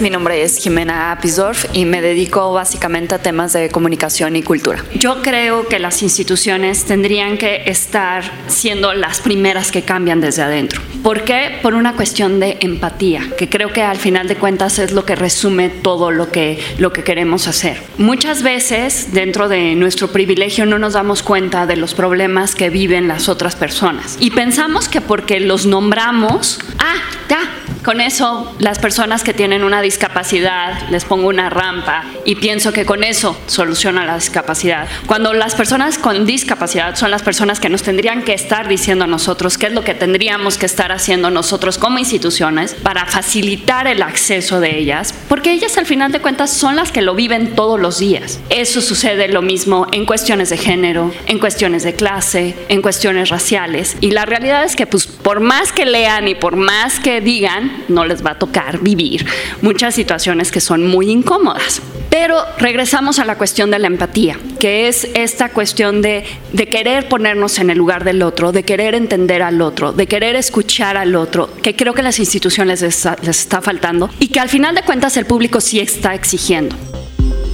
Mi 0.00 0.10
nombre 0.10 0.42
es 0.44 0.58
Jimena 0.58 1.10
Apisdorf 1.10 1.64
y 1.72 1.84
me 1.84 2.00
dedico 2.00 2.52
básicamente 2.52 3.16
a 3.16 3.18
temas 3.18 3.52
de 3.52 3.68
comunicación 3.68 4.36
y 4.36 4.44
cultura. 4.44 4.84
Yo 4.94 5.22
creo 5.22 5.66
que 5.66 5.80
las 5.80 6.02
instituciones 6.04 6.84
tendrían 6.84 7.36
que 7.36 7.64
estar 7.66 8.22
siendo 8.46 8.94
las 8.94 9.20
primeras 9.20 9.72
que 9.72 9.82
cambian 9.82 10.20
desde 10.20 10.42
adentro. 10.42 10.80
¿Por 11.02 11.24
qué? 11.24 11.58
Por 11.62 11.74
una 11.74 11.96
cuestión 11.96 12.38
de 12.38 12.58
empatía, 12.60 13.28
que 13.36 13.48
creo 13.48 13.72
que 13.72 13.82
al 13.82 13.96
final 13.96 14.28
de 14.28 14.36
cuentas 14.36 14.78
es 14.78 14.92
lo 14.92 15.04
que 15.04 15.16
resume 15.16 15.68
todo 15.68 16.12
lo 16.12 16.30
que, 16.30 16.60
lo 16.78 16.92
que 16.92 17.02
queremos 17.02 17.48
hacer. 17.48 17.82
Muchas 17.98 18.44
veces 18.44 19.12
dentro 19.12 19.48
de 19.48 19.74
nuestro 19.74 20.12
privilegio 20.12 20.64
no 20.64 20.78
nos 20.78 20.92
damos 20.92 21.24
cuenta 21.24 21.66
de 21.66 21.74
los 21.74 21.94
problemas 21.94 22.54
que 22.54 22.70
viven 22.70 23.08
las 23.08 23.28
otras 23.28 23.56
personas 23.56 24.16
y 24.20 24.30
pensamos 24.30 24.88
que 24.88 25.00
porque 25.00 25.40
los 25.40 25.66
nombramos, 25.66 26.60
ah, 26.78 26.94
ya, 27.28 27.40
con 27.88 28.02
eso 28.02 28.54
las 28.58 28.78
personas 28.78 29.24
que 29.24 29.32
tienen 29.32 29.64
una 29.64 29.80
discapacidad 29.80 30.90
les 30.90 31.06
pongo 31.06 31.26
una 31.28 31.48
rampa 31.48 32.04
y 32.26 32.34
pienso 32.34 32.70
que 32.70 32.84
con 32.84 33.02
eso 33.02 33.34
soluciona 33.46 34.04
la 34.04 34.16
discapacidad. 34.16 34.86
Cuando 35.06 35.32
las 35.32 35.54
personas 35.54 35.96
con 35.96 36.26
discapacidad 36.26 36.96
son 36.96 37.10
las 37.10 37.22
personas 37.22 37.60
que 37.60 37.70
nos 37.70 37.82
tendrían 37.82 38.24
que 38.24 38.34
estar 38.34 38.68
diciendo 38.68 39.04
a 39.04 39.06
nosotros 39.06 39.56
qué 39.56 39.68
es 39.68 39.72
lo 39.72 39.84
que 39.84 39.94
tendríamos 39.94 40.58
que 40.58 40.66
estar 40.66 40.92
haciendo 40.92 41.30
nosotros 41.30 41.78
como 41.78 41.98
instituciones 41.98 42.74
para 42.74 43.06
facilitar 43.06 43.86
el 43.86 44.02
acceso 44.02 44.60
de 44.60 44.78
ellas, 44.78 45.14
porque 45.26 45.52
ellas 45.52 45.78
al 45.78 45.86
final 45.86 46.12
de 46.12 46.20
cuentas 46.20 46.52
son 46.52 46.76
las 46.76 46.92
que 46.92 47.00
lo 47.00 47.14
viven 47.14 47.54
todos 47.54 47.80
los 47.80 48.00
días. 48.00 48.38
Eso 48.50 48.82
sucede 48.82 49.28
lo 49.28 49.40
mismo 49.40 49.86
en 49.92 50.04
cuestiones 50.04 50.50
de 50.50 50.58
género, 50.58 51.10
en 51.24 51.38
cuestiones 51.38 51.84
de 51.84 51.94
clase, 51.94 52.54
en 52.68 52.82
cuestiones 52.82 53.30
raciales. 53.30 53.96
Y 54.02 54.10
la 54.10 54.26
realidad 54.26 54.64
es 54.64 54.76
que 54.76 54.86
pues 54.86 55.06
por 55.06 55.40
más 55.40 55.72
que 55.72 55.86
lean 55.86 56.28
y 56.28 56.34
por 56.34 56.56
más 56.56 57.00
que 57.00 57.22
digan, 57.22 57.77
no 57.88 58.04
les 58.04 58.24
va 58.24 58.32
a 58.32 58.38
tocar 58.38 58.80
vivir 58.80 59.26
muchas 59.62 59.94
situaciones 59.94 60.50
que 60.50 60.60
son 60.60 60.86
muy 60.86 61.10
incómodas. 61.10 61.80
Pero 62.10 62.36
regresamos 62.58 63.18
a 63.18 63.24
la 63.24 63.36
cuestión 63.36 63.70
de 63.70 63.78
la 63.78 63.86
empatía, 63.86 64.38
que 64.58 64.88
es 64.88 65.06
esta 65.14 65.50
cuestión 65.50 66.00
de, 66.00 66.24
querer 66.70 67.08
ponernos 67.08 67.58
en 67.58 67.70
el 67.70 67.78
lugar 67.78 68.04
del 68.04 68.22
otro, 68.22 68.50
de 68.50 68.62
querer 68.62 68.94
entender 68.94 69.42
al 69.42 69.60
otro, 69.60 69.92
de 69.92 70.06
querer 70.06 70.34
escuchar 70.36 70.96
al 70.96 71.14
otro, 71.14 71.50
que 71.62 71.76
creo 71.76 71.92
que 71.92 72.02
las 72.02 72.18
instituciones 72.18 72.80
les 72.82 73.06
está 73.06 73.60
faltando 73.60 74.08
y 74.18 74.28
que 74.28 74.40
al 74.40 74.48
final 74.48 74.74
de 74.74 74.82
cuentas 74.82 75.16
el 75.16 75.26
público 75.26 75.60
sí 75.60 75.80
está 75.80 76.14
exigiendo. 76.14 76.76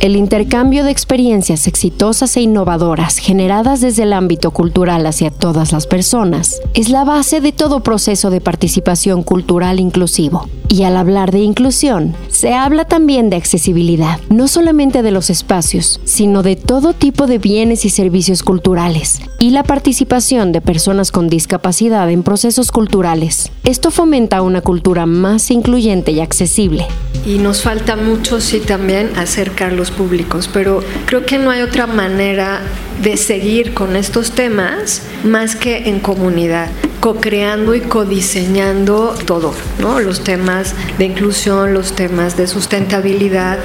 El 0.05 0.17
intercambio 0.17 0.85
de 0.85 0.91
experiencias 0.91 1.67
exitosas 1.67 2.37
e 2.37 2.43
innovadoras 2.43 3.17
generadas 3.17 3.81
desde 3.81 4.03
el 4.03 4.13
ámbito 4.13 4.51
cultural 4.51 5.07
hacia 5.07 5.31
todas 5.31 5.73
las 5.73 5.87
personas 5.87 6.61
es 6.75 6.91
la 6.91 7.05
base 7.05 7.41
de 7.41 7.53
todo 7.53 7.83
proceso 7.83 8.29
de 8.29 8.43
participación 8.43 9.23
cultural 9.23 9.81
inclusivo. 9.81 10.47
Y 10.69 10.83
al 10.83 10.99
hablar 10.99 11.31
de 11.31 11.39
inclusión, 11.39 12.15
se 12.29 12.53
habla 12.53 12.85
también 12.85 13.31
de 13.31 13.37
accesibilidad, 13.37 14.21
no 14.29 14.47
solamente 14.47 15.03
de 15.03 15.11
los 15.11 15.31
espacios, 15.31 16.01
sino 16.05 16.43
de 16.43 16.57
todo 16.57 16.93
tipo 16.93 17.27
de 17.27 17.39
bienes 17.39 17.87
y 17.87 17.91
servicios 17.91 18.43
culturales, 18.43 19.21
y 19.39 19.51
la 19.51 19.63
participación 19.63 20.53
de 20.53 20.61
personas 20.61 21.13
con 21.13 21.29
discapacidad 21.29 22.11
en 22.11 22.23
procesos 22.23 22.73
culturales. 22.73 23.53
Esto 23.63 23.91
fomenta 23.91 24.43
una 24.43 24.61
cultura 24.61 25.07
más 25.07 25.51
incluyente 25.51 26.13
y 26.13 26.21
accesible. 26.21 26.87
Y 27.25 27.39
nos 27.39 27.63
falta 27.63 27.97
mucho, 27.97 28.41
sí, 28.41 28.59
también 28.59 29.13
acercar 29.17 29.73
los 29.73 29.91
públicos, 29.97 30.49
pero 30.53 30.83
creo 31.07 31.25
que 31.25 31.39
no 31.39 31.51
hay 31.51 31.63
otra 31.63 31.87
manera 31.87 32.61
de 33.03 33.17
seguir 33.17 33.75
con 33.75 33.97
estos 33.97 34.33
temas 34.33 35.03
más 35.25 35.57
que 35.57 35.89
en 35.89 36.01
comunidad, 36.01 36.69
co-creando 37.01 37.75
y 37.75 37.81
co-diseñando 37.81 39.15
todo, 39.27 39.53
¿no? 39.79 40.01
Los 40.01 40.23
temas 40.23 40.75
de 40.99 41.07
inclusión, 41.07 41.75
los 41.75 41.93
temas 41.93 42.37
de 42.37 42.47
sustentabilidad. 42.47 43.59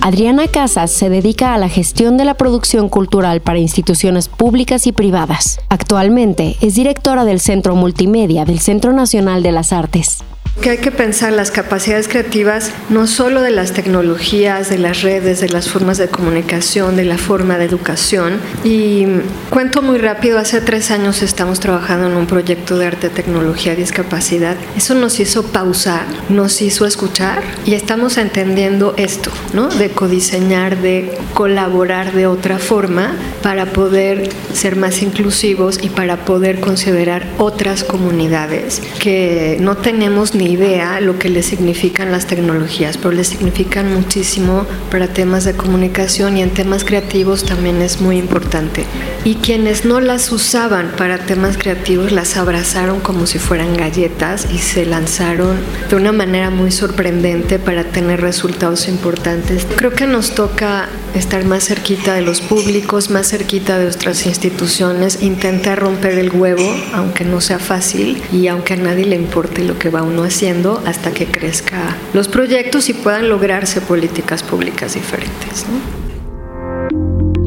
Adriana 0.00 0.48
Casas 0.48 0.90
se 0.90 1.08
dedica 1.08 1.54
a 1.54 1.58
la 1.58 1.68
gestión 1.68 2.16
de 2.16 2.26
la 2.26 2.34
producción 2.34 2.88
cultural 2.88 3.40
para 3.40 3.58
instituciones 3.58 4.28
públicas 4.28 4.86
y 4.86 4.92
privadas. 4.92 5.60
Actualmente 5.70 6.56
es 6.60 6.74
directora 6.74 7.24
del 7.24 7.40
Centro 7.40 7.74
Multimedia 7.74 8.44
del 8.44 8.60
Centro 8.60 8.92
Nacional 8.92 9.42
de 9.42 9.52
las 9.52 9.72
Artes 9.72 10.24
que 10.60 10.70
hay 10.70 10.78
que 10.78 10.92
pensar 10.92 11.32
las 11.32 11.50
capacidades 11.50 12.08
creativas 12.08 12.70
no 12.88 13.06
solo 13.06 13.42
de 13.42 13.50
las 13.50 13.72
tecnologías, 13.72 14.70
de 14.70 14.78
las 14.78 15.02
redes, 15.02 15.40
de 15.40 15.48
las 15.48 15.68
formas 15.68 15.98
de 15.98 16.08
comunicación, 16.08 16.96
de 16.96 17.04
la 17.04 17.18
forma 17.18 17.58
de 17.58 17.64
educación. 17.64 18.38
Y 18.62 19.06
cuento 19.50 19.82
muy 19.82 19.98
rápido, 19.98 20.38
hace 20.38 20.60
tres 20.60 20.90
años 20.90 21.22
estamos 21.22 21.60
trabajando 21.60 22.06
en 22.06 22.16
un 22.16 22.26
proyecto 22.26 22.78
de 22.78 22.86
arte, 22.86 23.08
tecnología 23.08 23.74
discapacidad. 23.74 24.56
Eso 24.76 24.94
nos 24.94 25.18
hizo 25.20 25.42
pausar, 25.42 26.06
nos 26.28 26.62
hizo 26.62 26.86
escuchar 26.86 27.42
y 27.64 27.74
estamos 27.74 28.16
entendiendo 28.16 28.94
esto, 28.96 29.30
¿no? 29.52 29.68
De 29.68 29.90
codiseñar, 29.90 30.80
de 30.80 31.16
colaborar 31.34 32.12
de 32.12 32.26
otra 32.26 32.58
forma 32.58 33.16
para 33.42 33.66
poder 33.66 34.30
ser 34.52 34.76
más 34.76 35.02
inclusivos 35.02 35.78
y 35.82 35.88
para 35.88 36.24
poder 36.24 36.60
considerar 36.60 37.26
otras 37.38 37.84
comunidades 37.84 38.80
que 38.98 39.58
no 39.60 39.76
tenemos 39.76 40.34
ni 40.34 40.43
idea 40.44 41.00
lo 41.00 41.18
que 41.18 41.28
le 41.28 41.42
significan 41.42 42.12
las 42.12 42.26
tecnologías, 42.26 42.96
pero 42.96 43.12
le 43.12 43.24
significan 43.24 43.92
muchísimo 43.92 44.66
para 44.90 45.08
temas 45.08 45.44
de 45.44 45.54
comunicación 45.54 46.36
y 46.36 46.42
en 46.42 46.50
temas 46.50 46.84
creativos 46.84 47.44
también 47.44 47.82
es 47.82 48.00
muy 48.00 48.18
importante. 48.18 48.84
Y 49.24 49.36
quienes 49.36 49.84
no 49.84 50.00
las 50.00 50.30
usaban 50.32 50.92
para 50.96 51.18
temas 51.18 51.56
creativos 51.56 52.12
las 52.12 52.36
abrazaron 52.36 53.00
como 53.00 53.26
si 53.26 53.38
fueran 53.38 53.76
galletas 53.76 54.46
y 54.52 54.58
se 54.58 54.86
lanzaron 54.86 55.56
de 55.88 55.96
una 55.96 56.12
manera 56.12 56.50
muy 56.50 56.70
sorprendente 56.70 57.58
para 57.58 57.84
tener 57.84 58.20
resultados 58.20 58.88
importantes. 58.88 59.66
Creo 59.76 59.92
que 59.92 60.06
nos 60.06 60.34
toca 60.34 60.88
estar 61.14 61.44
más 61.44 61.64
cerquita 61.64 62.14
de 62.14 62.22
los 62.22 62.40
públicos, 62.40 63.10
más 63.10 63.28
cerquita 63.28 63.78
de 63.78 63.84
nuestras 63.84 64.26
instituciones, 64.26 65.22
intentar 65.22 65.78
romper 65.78 66.18
el 66.18 66.30
huevo, 66.30 66.64
aunque 66.92 67.24
no 67.24 67.40
sea 67.40 67.58
fácil 67.58 68.22
y 68.32 68.48
aunque 68.48 68.74
a 68.74 68.76
nadie 68.76 69.06
le 69.06 69.16
importe 69.16 69.64
lo 69.64 69.78
que 69.78 69.90
va 69.90 70.02
uno 70.02 70.24
haciendo 70.24 70.82
hasta 70.86 71.12
que 71.12 71.26
crezca 71.26 71.96
los 72.12 72.28
proyectos 72.28 72.88
y 72.88 72.94
puedan 72.94 73.28
lograrse 73.28 73.80
políticas 73.80 74.42
públicas 74.42 74.94
diferentes. 74.94 75.66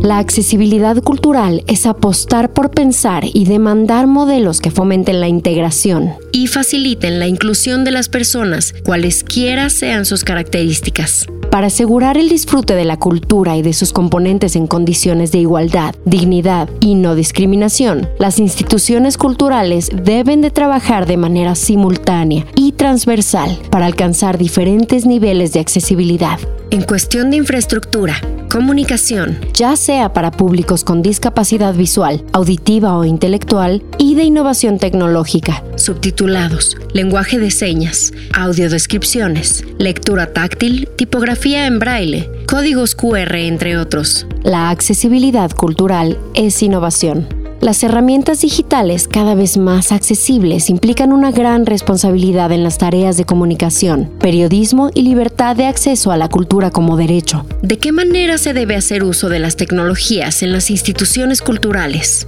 La 0.07 0.19
accesibilidad 0.19 1.03
cultural 1.03 1.65
es 1.67 1.85
apostar 1.85 2.53
por 2.53 2.71
pensar 2.71 3.25
y 3.25 3.43
demandar 3.43 4.07
modelos 4.07 4.61
que 4.61 4.71
fomenten 4.71 5.19
la 5.19 5.27
integración 5.27 6.13
y 6.31 6.47
faciliten 6.47 7.19
la 7.19 7.27
inclusión 7.27 7.83
de 7.83 7.91
las 7.91 8.07
personas, 8.07 8.73
cualesquiera 8.85 9.69
sean 9.69 10.05
sus 10.05 10.23
características. 10.23 11.27
Para 11.51 11.67
asegurar 11.67 12.17
el 12.17 12.29
disfrute 12.29 12.75
de 12.75 12.85
la 12.85 12.97
cultura 12.97 13.55
y 13.55 13.61
de 13.61 13.73
sus 13.73 13.93
componentes 13.93 14.55
en 14.55 14.67
condiciones 14.67 15.31
de 15.31 15.39
igualdad, 15.39 15.95
dignidad 16.05 16.69
y 16.81 16.95
no 16.95 17.15
discriminación, 17.15 18.09
las 18.19 18.37
instituciones 18.39 19.17
culturales 19.17 19.89
deben 19.93 20.41
de 20.41 20.51
trabajar 20.51 21.05
de 21.05 21.17
manera 21.17 21.55
simultánea 21.55 22.45
y 22.55 22.73
transversal 22.73 23.57
para 23.71 23.85
alcanzar 23.85 24.37
diferentes 24.37 25.05
niveles 25.05 25.53
de 25.53 25.61
accesibilidad. 25.61 26.39
En 26.69 26.83
cuestión 26.83 27.31
de 27.31 27.37
infraestructura, 27.37 28.21
comunicación, 28.47 29.39
ya 29.53 29.75
sea 29.75 30.13
para 30.13 30.31
públicos 30.31 30.83
con 30.83 31.01
discapacidad 31.01 31.73
visual, 31.73 32.23
auditiva 32.33 32.97
o 32.97 33.05
intelectual, 33.05 33.83
y 33.97 34.15
de 34.15 34.23
innovación 34.23 34.79
tecnológica, 34.79 35.63
subtitulados, 35.75 36.77
lenguaje 36.93 37.39
de 37.39 37.51
señas, 37.51 38.13
audiodescripciones, 38.33 39.63
lectura 39.77 40.33
táctil, 40.33 40.89
tipografía 40.95 41.65
en 41.65 41.79
braille, 41.79 42.29
códigos 42.47 42.95
QR, 42.95 43.35
entre 43.35 43.77
otros. 43.77 44.27
La 44.43 44.69
accesibilidad 44.69 45.51
cultural 45.51 46.17
es 46.33 46.61
innovación. 46.63 47.36
Las 47.59 47.81
herramientas 47.83 48.41
digitales 48.41 49.07
cada 49.07 49.33
vez 49.33 49.57
más 49.57 49.91
accesibles 49.91 50.69
implican 50.69 51.11
una 51.11 51.31
gran 51.31 51.65
responsabilidad 51.65 52.51
en 52.51 52.63
las 52.63 52.77
tareas 52.77 53.17
de 53.17 53.25
comunicación, 53.25 54.11
periodismo 54.19 54.91
y 54.93 55.01
libertad 55.01 55.55
de 55.55 55.65
acceso 55.65 56.11
a 56.11 56.17
la 56.17 56.29
cultura 56.29 56.69
como 56.69 56.97
derecho. 56.97 57.45
¿De 57.63 57.79
qué 57.79 57.91
manera 57.91 58.37
se 58.37 58.53
debe 58.53 58.75
hacer 58.75 59.03
uso 59.03 59.27
de 59.27 59.39
las 59.39 59.55
tecnologías 59.55 60.43
en 60.43 60.51
las 60.51 60.69
instituciones 60.69 61.41
culturales? 61.41 62.27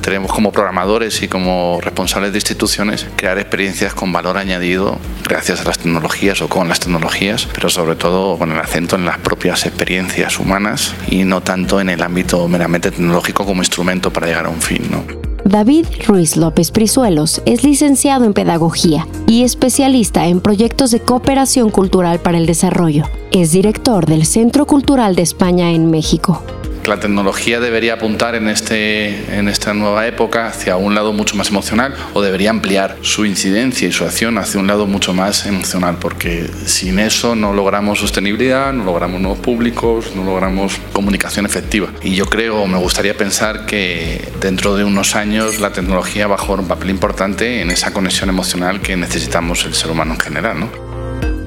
Tenemos 0.00 0.32
como 0.32 0.52
programadores 0.52 1.22
y 1.22 1.28
como 1.28 1.78
responsables 1.80 2.32
de 2.32 2.38
instituciones 2.38 3.06
crear 3.16 3.38
experiencias 3.38 3.94
con 3.94 4.12
valor 4.12 4.36
añadido 4.36 4.98
gracias 5.28 5.60
a 5.60 5.64
las 5.64 5.78
tecnologías 5.78 6.40
o 6.42 6.48
con 6.48 6.68
las 6.68 6.80
tecnologías, 6.80 7.48
pero 7.52 7.68
sobre 7.68 7.96
todo 7.96 8.38
con 8.38 8.52
el 8.52 8.58
acento 8.58 8.96
en 8.96 9.04
las 9.04 9.18
propias 9.18 9.66
experiencias 9.66 10.38
humanas 10.38 10.94
y 11.08 11.24
no 11.24 11.40
tanto 11.40 11.80
en 11.80 11.88
el 11.88 12.02
ámbito 12.02 12.46
meramente 12.48 12.90
tecnológico 12.90 13.44
como 13.44 13.62
instrumento 13.62 14.12
para 14.12 14.26
llegar 14.26 14.46
a 14.46 14.50
un 14.50 14.60
fin. 14.60 14.88
¿no? 14.90 15.04
David 15.44 15.86
Ruiz 16.06 16.36
López 16.36 16.70
Prizuelos 16.70 17.42
es 17.46 17.64
licenciado 17.64 18.24
en 18.24 18.34
Pedagogía 18.34 19.06
y 19.26 19.42
especialista 19.42 20.26
en 20.26 20.40
proyectos 20.40 20.90
de 20.90 21.00
cooperación 21.00 21.70
cultural 21.70 22.20
para 22.20 22.38
el 22.38 22.46
desarrollo. 22.46 23.04
Es 23.32 23.52
director 23.52 24.06
del 24.06 24.26
Centro 24.26 24.66
Cultural 24.66 25.16
de 25.16 25.22
España 25.22 25.72
en 25.72 25.90
México 25.90 26.42
la 26.90 26.98
tecnología 26.98 27.60
debería 27.60 27.94
apuntar 27.94 28.34
en, 28.34 28.48
este, 28.48 29.38
en 29.38 29.48
esta 29.48 29.72
nueva 29.74 30.08
época 30.08 30.48
hacia 30.48 30.76
un 30.76 30.96
lado 30.96 31.12
mucho 31.12 31.36
más 31.36 31.48
emocional 31.48 31.94
o 32.14 32.20
debería 32.20 32.50
ampliar 32.50 32.96
su 33.02 33.24
incidencia 33.24 33.86
y 33.86 33.92
su 33.92 34.04
acción 34.04 34.38
hacia 34.38 34.58
un 34.58 34.66
lado 34.66 34.86
mucho 34.86 35.14
más 35.14 35.46
emocional, 35.46 35.98
porque 36.00 36.50
sin 36.66 36.98
eso 36.98 37.36
no 37.36 37.52
logramos 37.52 38.00
sostenibilidad, 38.00 38.72
no 38.72 38.84
logramos 38.84 39.20
nuevos 39.20 39.38
públicos, 39.38 40.12
no 40.16 40.24
logramos 40.24 40.80
comunicación 40.92 41.46
efectiva. 41.46 41.90
Y 42.02 42.16
yo 42.16 42.26
creo, 42.26 42.66
me 42.66 42.78
gustaría 42.78 43.16
pensar 43.16 43.66
que 43.66 44.28
dentro 44.40 44.76
de 44.76 44.82
unos 44.82 45.14
años 45.14 45.60
la 45.60 45.72
tecnología 45.72 46.26
va 46.26 46.34
a 46.34 46.38
jugar 46.38 46.60
un 46.60 46.68
papel 46.68 46.90
importante 46.90 47.60
en 47.60 47.70
esa 47.70 47.92
conexión 47.92 48.28
emocional 48.30 48.80
que 48.80 48.96
necesitamos 48.96 49.64
el 49.64 49.74
ser 49.74 49.92
humano 49.92 50.14
en 50.14 50.20
general. 50.20 50.58
¿no? 50.58 50.89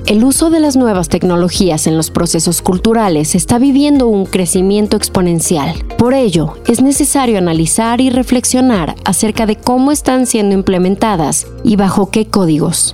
El 0.05 0.25
uso 0.25 0.49
de 0.49 0.59
las 0.59 0.75
nuevas 0.75 1.07
tecnologías 1.07 1.87
en 1.87 1.95
los 1.95 2.11
procesos 2.11 2.61
culturales 2.61 3.35
está 3.35 3.57
viviendo 3.57 4.07
un 4.07 4.25
crecimiento 4.25 4.97
exponencial. 4.97 5.81
Por 5.97 6.13
ello, 6.13 6.57
es 6.67 6.81
necesario 6.81 7.37
analizar 7.37 8.01
y 8.01 8.09
reflexionar 8.09 8.95
acerca 9.05 9.45
de 9.45 9.55
cómo 9.55 9.93
están 9.93 10.25
siendo 10.27 10.55
implementadas 10.55 11.47
y 11.63 11.77
bajo 11.77 12.11
qué 12.11 12.27
códigos. 12.27 12.93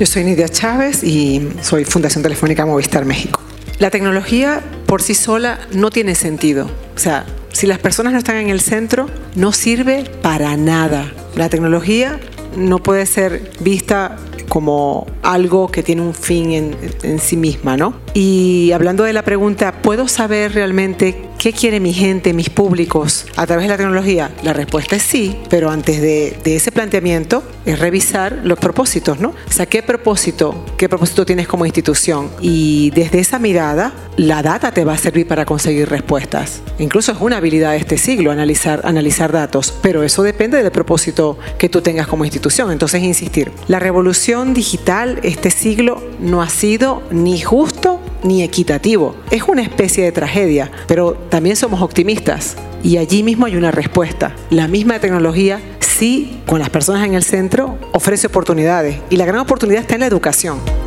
Yo 0.00 0.06
soy 0.06 0.24
Nidia 0.24 0.48
Chávez 0.48 1.04
y 1.04 1.48
soy 1.62 1.84
Fundación 1.84 2.24
Telefónica 2.24 2.66
Movistar 2.66 3.04
México. 3.04 3.40
La 3.78 3.90
tecnología 3.90 4.60
por 4.86 5.00
sí 5.00 5.14
sola 5.14 5.60
no 5.72 5.90
tiene 5.90 6.16
sentido. 6.16 6.68
O 6.96 6.98
sea, 6.98 7.24
si 7.52 7.68
las 7.68 7.78
personas 7.78 8.12
no 8.12 8.18
están 8.18 8.36
en 8.36 8.50
el 8.50 8.60
centro, 8.60 9.06
no 9.36 9.52
sirve 9.52 10.10
para 10.22 10.56
nada. 10.56 11.12
La 11.36 11.48
tecnología 11.50 12.18
no 12.56 12.82
puede 12.82 13.06
ser 13.06 13.52
vista 13.60 14.16
como 14.48 15.06
algo 15.22 15.68
que 15.68 15.82
tiene 15.82 16.02
un 16.02 16.14
fin 16.14 16.52
en, 16.52 17.18
sí 17.18 17.36
misma, 17.36 17.76
¿no? 17.76 17.94
Y 18.20 18.72
hablando 18.72 19.04
de 19.04 19.12
la 19.12 19.22
pregunta, 19.22 19.70
¿puedo 19.80 20.08
saber 20.08 20.52
realmente 20.52 21.28
qué 21.38 21.52
quiere 21.52 21.78
mi 21.78 21.92
gente, 21.92 22.32
mis 22.32 22.50
públicos 22.50 23.26
a 23.36 23.46
través 23.46 23.66
de 23.66 23.68
la 23.68 23.76
tecnología? 23.76 24.32
La 24.42 24.52
respuesta 24.52 24.96
es 24.96 25.04
sí, 25.04 25.38
pero 25.48 25.70
antes 25.70 26.00
de, 26.00 26.36
de 26.42 26.56
ese 26.56 26.72
planteamiento 26.72 27.44
es 27.64 27.78
revisar 27.78 28.40
los 28.42 28.58
propósitos, 28.58 29.20
¿no? 29.20 29.28
O 29.28 29.52
sea, 29.52 29.66
¿qué 29.66 29.84
propósito, 29.84 30.64
qué 30.76 30.88
propósito 30.88 31.24
tienes 31.24 31.46
como 31.46 31.64
institución? 31.64 32.28
Y 32.40 32.90
desde 32.90 33.20
esa 33.20 33.38
mirada, 33.38 33.92
la 34.16 34.42
data 34.42 34.72
te 34.72 34.84
va 34.84 34.94
a 34.94 34.98
servir 34.98 35.28
para 35.28 35.44
conseguir 35.44 35.88
respuestas. 35.88 36.60
Incluso 36.80 37.12
es 37.12 37.18
una 37.20 37.36
habilidad 37.36 37.70
de 37.70 37.76
este 37.76 37.98
siglo 37.98 38.32
analizar, 38.32 38.80
analizar 38.82 39.30
datos, 39.30 39.72
pero 39.80 40.02
eso 40.02 40.24
depende 40.24 40.60
del 40.60 40.72
propósito 40.72 41.38
que 41.56 41.68
tú 41.68 41.82
tengas 41.82 42.08
como 42.08 42.24
institución. 42.24 42.72
Entonces, 42.72 43.00
insistir, 43.00 43.52
la 43.68 43.78
revolución 43.78 44.54
digital 44.54 45.20
este 45.22 45.52
siglo 45.52 46.02
no 46.18 46.42
ha 46.42 46.48
sido 46.48 47.04
ni 47.12 47.40
justo 47.40 48.00
ni 48.22 48.42
equitativo. 48.42 49.14
Es 49.30 49.42
una 49.44 49.62
especie 49.62 50.04
de 50.04 50.12
tragedia, 50.12 50.70
pero 50.86 51.12
también 51.28 51.56
somos 51.56 51.82
optimistas 51.82 52.56
y 52.82 52.96
allí 52.96 53.22
mismo 53.22 53.46
hay 53.46 53.56
una 53.56 53.70
respuesta. 53.70 54.34
La 54.50 54.68
misma 54.68 54.98
tecnología 55.00 55.60
sí, 55.80 56.40
con 56.46 56.60
las 56.60 56.70
personas 56.70 57.06
en 57.06 57.14
el 57.14 57.24
centro, 57.24 57.78
ofrece 57.92 58.28
oportunidades 58.28 58.98
y 59.10 59.16
la 59.16 59.26
gran 59.26 59.40
oportunidad 59.40 59.82
está 59.82 59.94
en 59.94 60.00
la 60.00 60.06
educación 60.06 60.77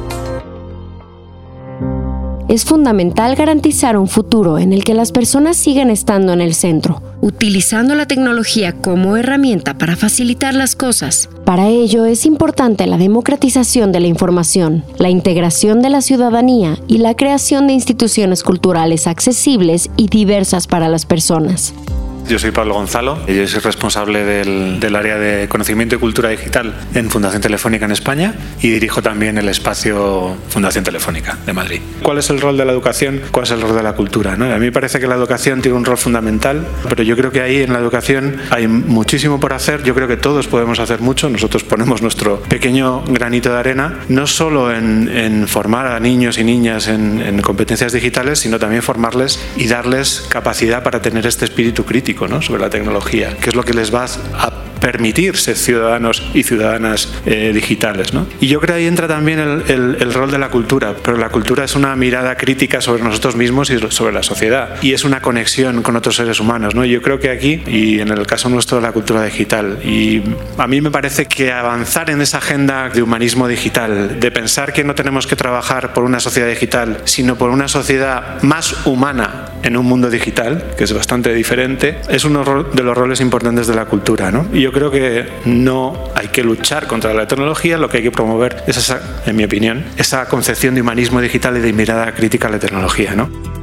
es 2.52 2.66
fundamental 2.66 3.36
garantizar 3.36 3.96
un 3.96 4.10
futuro 4.10 4.60
en 4.60 4.74
el 4.74 4.84
que 4.84 4.94
las 4.94 5.14
personas 5.14 5.56
sigan 5.56 5.90
estando 5.90 6.34
en 6.34 6.42
el 6.42 6.54
centro, 6.54 7.02
utilizando 7.22 7.96
la 7.96 8.08
tecnología 8.08 8.74
como 8.74 9.16
herramienta 9.16 9.78
para 9.78 9.96
facilitar 9.96 10.54
las 10.54 10.76
cosas. 10.76 11.30
Para 11.46 11.70
ello 11.70 12.06
es 12.06 12.26
importante 12.26 12.88
la 12.88 12.98
democratización 12.98 13.94
de 13.94 14.02
la 14.02 14.08
información, 14.08 14.84
la 14.98 15.10
integración 15.10 15.82
de 15.82 15.92
la 15.92 16.02
ciudadanía 16.02 16.78
y 16.90 16.98
la 16.98 17.16
creación 17.16 17.68
de 17.68 17.74
instituciones 17.74 18.44
culturales 18.44 19.08
accesibles 19.08 19.90
y 19.96 20.10
diversas 20.10 20.68
para 20.68 20.90
las 20.90 21.06
personas. 21.06 21.74
Yo 22.32 22.40
soy 22.40 22.52
Pablo 22.52 22.76
Gonzalo, 22.76 23.18
y 23.28 23.36
yo 23.36 23.46
soy 23.46 23.60
responsable 23.60 24.24
del, 24.24 24.80
del, 24.80 24.96
área 24.96 25.18
de 25.18 25.50
conocimiento 25.50 25.96
y 25.96 26.00
cultura 26.00 26.30
digital 26.30 26.74
en 26.96 27.10
Fundación 27.10 27.42
Telefónica 27.42 27.84
en 27.84 27.92
España 27.92 28.34
y 28.62 28.70
dirijo 28.70 29.02
también 29.02 29.38
el 29.38 29.50
espacio 29.50 30.38
Fundación 30.48 30.86
Telefónica 30.86 31.38
de 31.46 31.52
Madrid. 31.52 31.82
¿Cuál 32.02 32.20
es 32.20 32.30
el 32.30 32.40
rol 32.40 32.56
de 32.56 32.64
la 32.64 32.72
educación? 32.72 33.20
¿Cuál 33.32 33.44
es 33.44 33.52
el 33.52 33.60
rol 33.60 33.76
de 33.76 33.84
la 33.84 33.96
cultura? 33.96 34.38
¿no? 34.38 34.46
A 34.46 34.56
mí 34.60 34.68
me 34.68 34.72
parece 34.72 35.02
que 35.02 35.08
la 35.08 35.16
educación 35.16 35.62
tiene 35.62 35.78
un 35.78 35.84
rol 35.84 35.98
fundamental, 35.98 36.66
pero 36.88 37.04
yo 37.04 37.18
creo 37.18 37.34
que 37.34 37.42
ahí 37.42 37.64
en 37.64 37.74
la 37.74 37.80
educación 37.80 38.38
hay 38.50 38.66
muchísimo 38.66 39.42
por 39.42 39.52
hacer. 39.52 39.84
Yo 39.84 39.94
creo 39.94 40.08
que 40.08 40.16
todos 40.16 40.48
podemos 40.48 40.80
hacer 40.80 41.02
mucho. 41.02 41.30
Nosotros 41.30 41.66
ponemos 41.66 42.02
nuestro 42.02 42.40
pequeño 42.44 43.04
granito 43.08 43.52
de 43.52 43.60
arena, 43.60 44.00
no 44.08 44.26
solo 44.26 44.74
en, 44.74 45.10
en 45.10 45.50
formar 45.50 45.88
a 45.88 46.00
niños 46.00 46.38
y 46.38 46.46
niñas 46.46 46.88
en, 46.88 47.20
en 47.20 47.42
competencias 47.42 47.92
digitales, 47.92 48.40
sino 48.40 48.58
también 48.58 48.84
formarles 48.84 49.38
y 49.58 49.68
darles 49.68 50.24
capacidad 50.30 50.82
para 50.82 51.02
tener 51.02 51.28
este 51.28 51.44
espíritu 51.44 51.84
crítico 51.84 52.21
sobre 52.42 52.62
la 52.62 52.70
tecnología, 52.70 53.36
que 53.38 53.50
es 53.50 53.56
lo 53.56 53.64
que 53.64 53.74
les 53.74 53.94
va 53.94 54.06
a 54.06 54.72
permitir 54.82 55.38
ser 55.38 55.56
ciudadanos 55.56 56.22
y 56.34 56.44
ciudadanas 56.44 57.08
eh, 57.26 57.52
digitales. 57.54 58.14
¿no? 58.14 58.28
Y 58.42 58.48
yo 58.48 58.60
creo 58.60 58.76
que 58.76 58.82
ahí 58.82 58.88
entra 58.88 59.08
también 59.08 59.40
el, 59.40 59.98
el, 60.00 60.14
rol 60.14 60.32
de 60.32 60.40
la 60.40 60.50
cultura, 60.50 60.96
pero 61.02 61.18
la 61.18 61.30
cultura 61.30 61.64
es 61.64 61.76
una 61.76 61.96
mirada 61.96 62.36
crítica 62.36 62.82
sobre 62.82 63.04
nosotros 63.04 63.36
mismos 63.36 63.70
y 63.70 63.80
sobre 63.92 64.12
la 64.12 64.24
sociedad, 64.24 64.82
y 64.82 64.94
es 64.94 65.06
una 65.06 65.22
conexión 65.22 65.84
con 65.84 65.96
otros 65.96 66.18
seres 66.18 66.40
humanos. 66.40 66.76
¿no? 66.76 66.84
Yo 66.84 67.02
creo 67.02 67.20
que 67.20 67.30
aquí, 67.30 67.62
y 67.68 68.00
en 68.00 68.10
el 68.10 68.26
caso 68.26 68.50
nuestro 68.50 68.78
de 68.78 68.84
la 68.84 68.92
cultura 68.92 69.24
digital, 69.24 69.80
y 69.84 70.24
a 70.58 70.68
mí 70.68 70.82
me 70.82 70.92
parece 70.92 71.28
que 71.28 71.52
avanzar 71.52 72.10
en 72.10 72.22
esa 72.22 72.40
agenda 72.40 72.90
de 72.90 73.02
humanismo 73.04 73.48
digital, 73.48 74.20
de 74.20 74.32
pensar 74.32 74.74
que 74.74 74.84
no 74.84 74.96
tenemos 74.96 75.28
que 75.28 75.36
trabajar 75.36 75.94
por 75.94 76.04
una 76.04 76.20
sociedad 76.20 76.50
digital, 76.50 77.02
sino 77.06 77.36
por 77.36 77.52
una 77.52 77.68
sociedad 77.68 78.42
más 78.42 78.86
humana 78.86 79.41
en 79.64 79.78
un 79.78 79.86
mundo 79.86 80.10
digital, 80.10 80.74
que 80.78 80.84
es 80.84 80.94
bastante 80.94 81.34
diferente, 81.34 82.02
es 82.10 82.26
uno 82.26 82.64
de 82.64 82.84
los 82.84 82.98
roles 82.98 83.22
importantes 83.22 83.68
de 83.68 83.76
la 83.76 83.86
cultura. 83.86 84.32
¿no? 84.32 84.46
Y 84.54 84.62
yo 84.62 84.72
creo 84.72 84.92
que 84.92 85.28
no 85.46 86.12
hay 86.16 86.28
que 86.28 86.44
luchar 86.44 86.88
contra 86.88 87.14
la 87.14 87.28
tecnología, 87.28 87.78
lo 87.78 87.90
que 87.90 87.98
hay 87.98 88.04
que 88.04 88.12
promover 88.12 88.64
es 88.68 88.78
esa, 88.78 89.22
en 89.26 89.36
mi 89.36 89.44
opinión, 89.44 89.86
esa 89.98 90.28
concepción 90.28 90.76
de 90.76 90.82
humanismo 90.82 91.22
digital 91.22 91.58
y 91.58 91.62
de 91.62 91.74
mirada 91.74 92.14
crítica 92.14 92.48
a 92.48 92.52
la 92.52 92.60
tecnología. 92.60 93.16
¿no? 93.16 93.61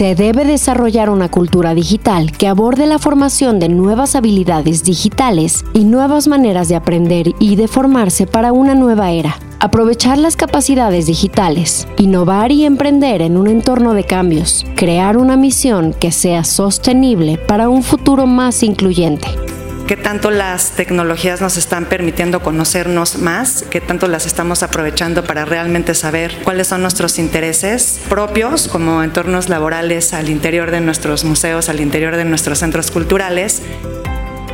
Se 0.00 0.14
debe 0.14 0.46
desarrollar 0.46 1.10
una 1.10 1.30
cultura 1.30 1.74
digital 1.74 2.32
que 2.32 2.48
aborde 2.48 2.86
la 2.86 2.98
formación 2.98 3.58
de 3.58 3.68
nuevas 3.68 4.16
habilidades 4.16 4.82
digitales 4.82 5.62
y 5.74 5.84
nuevas 5.84 6.26
maneras 6.26 6.70
de 6.70 6.76
aprender 6.76 7.34
y 7.38 7.56
de 7.56 7.68
formarse 7.68 8.26
para 8.26 8.54
una 8.54 8.74
nueva 8.74 9.10
era. 9.10 9.38
Aprovechar 9.58 10.16
las 10.16 10.36
capacidades 10.36 11.04
digitales, 11.04 11.86
innovar 11.98 12.50
y 12.50 12.64
emprender 12.64 13.20
en 13.20 13.36
un 13.36 13.46
entorno 13.46 13.92
de 13.92 14.04
cambios, 14.04 14.64
crear 14.74 15.18
una 15.18 15.36
misión 15.36 15.92
que 15.92 16.12
sea 16.12 16.44
sostenible 16.44 17.36
para 17.36 17.68
un 17.68 17.82
futuro 17.82 18.26
más 18.26 18.62
incluyente 18.62 19.28
qué 19.90 19.96
tanto 19.96 20.30
las 20.30 20.70
tecnologías 20.70 21.40
nos 21.40 21.56
están 21.56 21.84
permitiendo 21.86 22.44
conocernos 22.44 23.18
más, 23.18 23.64
qué 23.70 23.80
tanto 23.80 24.06
las 24.06 24.24
estamos 24.24 24.62
aprovechando 24.62 25.24
para 25.24 25.44
realmente 25.44 25.96
saber 25.96 26.32
cuáles 26.44 26.68
son 26.68 26.82
nuestros 26.82 27.18
intereses 27.18 27.98
propios 28.08 28.68
como 28.68 29.02
entornos 29.02 29.48
laborales 29.48 30.14
al 30.14 30.30
interior 30.30 30.70
de 30.70 30.80
nuestros 30.80 31.24
museos, 31.24 31.68
al 31.68 31.80
interior 31.80 32.14
de 32.14 32.24
nuestros 32.24 32.60
centros 32.60 32.92
culturales. 32.92 33.62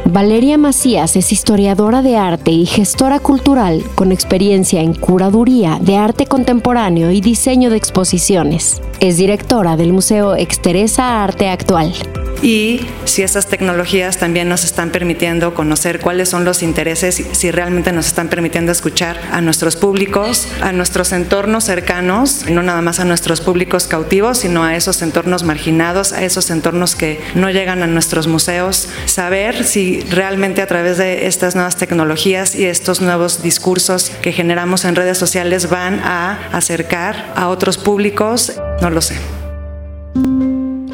Valeria 0.07 0.57
Macías 0.57 1.17
es 1.17 1.31
historiadora 1.31 2.01
de 2.01 2.17
arte 2.17 2.53
y 2.53 2.65
gestora 2.65 3.19
cultural 3.21 3.85
con 3.95 4.13
experiencia 4.13 4.81
en 4.81 4.95
curaduría 4.95 5.77
de 5.83 5.99
arte 5.99 6.25
contemporáneo 6.25 7.11
y 7.11 7.21
diseño 7.21 7.69
de 7.69 7.77
exposiciones. 7.77 8.81
Es 9.01 9.19
directora 9.19 9.77
del 9.77 9.93
Museo 9.93 10.35
Exteresa 10.35 11.23
Arte 11.23 11.51
Actual 11.51 11.93
y 12.43 12.87
si 13.05 13.23
esas 13.23 13.47
tecnologías 13.47 14.19
también 14.19 14.49
nos 14.49 14.65
están 14.65 14.91
permitiendo 14.91 15.55
conocer 15.55 16.01
cuáles 16.01 16.29
son 16.29 16.45
los 16.45 16.63
intereses, 16.63 17.23
si 17.33 17.51
realmente 17.51 17.93
nos 17.93 18.07
están 18.07 18.29
permitiendo 18.29 18.73
escuchar 18.73 19.21
a 19.33 19.41
nuestros 19.41 19.77
públicos, 19.77 20.49
a 20.61 20.73
nuestros 20.73 21.13
entornos 21.13 21.65
cercanos, 21.65 22.47
no 22.49 22.63
nada 22.63 22.83
más 22.83 23.01
a 23.01 23.05
nuestros 23.05 23.41
públicos 23.41 23.87
cautivos, 23.87 24.39
sino 24.39 24.65
a 24.65 24.77
esos 24.77 25.03
entornos 25.03 25.43
marginados, 25.43 26.13
a 26.13 26.25
esos 26.25 26.51
entornos 26.51 26.95
que 26.95 27.21
no 27.35 27.51
llegan 27.51 27.83
a 27.83 27.87
nuestros 27.87 28.27
museos, 28.27 28.89
saber 29.07 29.65
si 29.65 30.01
realmente 30.11 30.63
a 30.63 30.67
través 30.67 30.99
de 30.99 31.27
estas 31.27 31.55
nuevas 31.55 31.77
tecnologías 31.77 32.55
y 32.55 32.65
estos 32.65 33.01
nuevos 33.01 33.43
discursos 33.43 34.11
que 34.23 34.33
generamos 34.33 34.85
en 34.85 34.97
redes 34.97 35.19
sociales 35.19 35.71
van 35.71 36.01
a 36.01 36.49
acercar 36.53 37.33
a 37.35 37.49
otros 37.49 37.79
públicos, 37.79 38.53
no 38.81 38.91
lo 38.91 39.01
sé. 39.01 39.17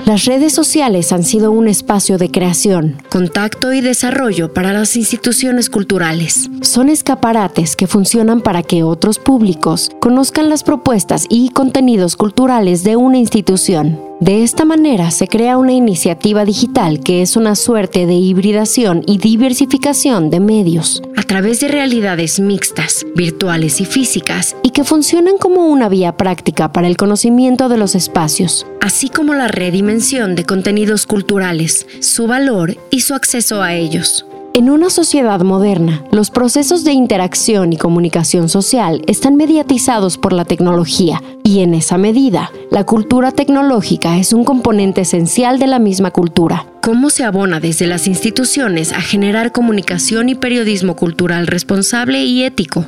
Las 0.04 0.24
redes 0.24 0.52
sociales 0.52 1.12
han 1.12 1.22
sido 1.22 1.52
un 1.52 1.68
espacio 1.68 2.18
de 2.18 2.28
creación, 2.28 3.00
contacto 3.08 3.72
y 3.72 3.80
desarrollo 3.80 4.52
para 4.52 4.72
las 4.72 4.96
instituciones 4.96 5.70
culturales. 5.70 6.50
Son 6.60 6.88
escaparates 6.88 7.76
que 7.76 7.86
funcionan 7.86 8.40
para 8.40 8.64
que 8.64 8.82
otros 8.82 9.20
públicos 9.20 9.90
conozcan 10.00 10.48
las 10.48 10.64
propuestas 10.64 11.26
y 11.28 11.50
contenidos 11.50 12.16
culturales 12.16 12.82
de 12.82 12.96
una 12.96 13.18
institución. 13.18 14.11
De 14.22 14.44
esta 14.44 14.64
manera 14.64 15.10
se 15.10 15.26
crea 15.26 15.58
una 15.58 15.72
iniciativa 15.72 16.44
digital 16.44 17.00
que 17.00 17.22
es 17.22 17.34
una 17.34 17.56
suerte 17.56 18.06
de 18.06 18.14
hibridación 18.14 19.02
y 19.04 19.18
diversificación 19.18 20.30
de 20.30 20.38
medios 20.38 21.02
a 21.16 21.24
través 21.24 21.58
de 21.58 21.66
realidades 21.66 22.38
mixtas, 22.38 23.04
virtuales 23.16 23.80
y 23.80 23.84
físicas, 23.84 24.54
y 24.62 24.70
que 24.70 24.84
funcionan 24.84 25.38
como 25.38 25.66
una 25.66 25.88
vía 25.88 26.16
práctica 26.16 26.70
para 26.70 26.86
el 26.86 26.96
conocimiento 26.96 27.68
de 27.68 27.78
los 27.78 27.96
espacios, 27.96 28.64
así 28.80 29.08
como 29.08 29.34
la 29.34 29.48
redimensión 29.48 30.36
de 30.36 30.44
contenidos 30.44 31.04
culturales, 31.04 31.84
su 31.98 32.28
valor 32.28 32.76
y 32.92 33.00
su 33.00 33.14
acceso 33.14 33.60
a 33.60 33.74
ellos. 33.74 34.24
En 34.54 34.68
una 34.68 34.90
sociedad 34.90 35.40
moderna, 35.40 36.04
los 36.10 36.30
procesos 36.30 36.84
de 36.84 36.92
interacción 36.92 37.72
y 37.72 37.78
comunicación 37.78 38.50
social 38.50 39.02
están 39.06 39.36
mediatizados 39.36 40.18
por 40.18 40.34
la 40.34 40.44
tecnología 40.44 41.22
y 41.42 41.60
en 41.60 41.72
esa 41.72 41.96
medida, 41.96 42.52
la 42.70 42.84
cultura 42.84 43.32
tecnológica 43.32 44.18
es 44.18 44.34
un 44.34 44.44
componente 44.44 45.00
esencial 45.00 45.58
de 45.58 45.68
la 45.68 45.78
misma 45.78 46.10
cultura. 46.10 46.66
¿Cómo 46.82 47.10
se 47.10 47.22
abona 47.22 47.60
desde 47.60 47.86
las 47.86 48.08
instituciones 48.08 48.90
a 48.92 49.00
generar 49.00 49.52
comunicación 49.52 50.28
y 50.28 50.34
periodismo 50.34 50.96
cultural 50.96 51.46
responsable 51.46 52.24
y 52.24 52.42
ético? 52.42 52.84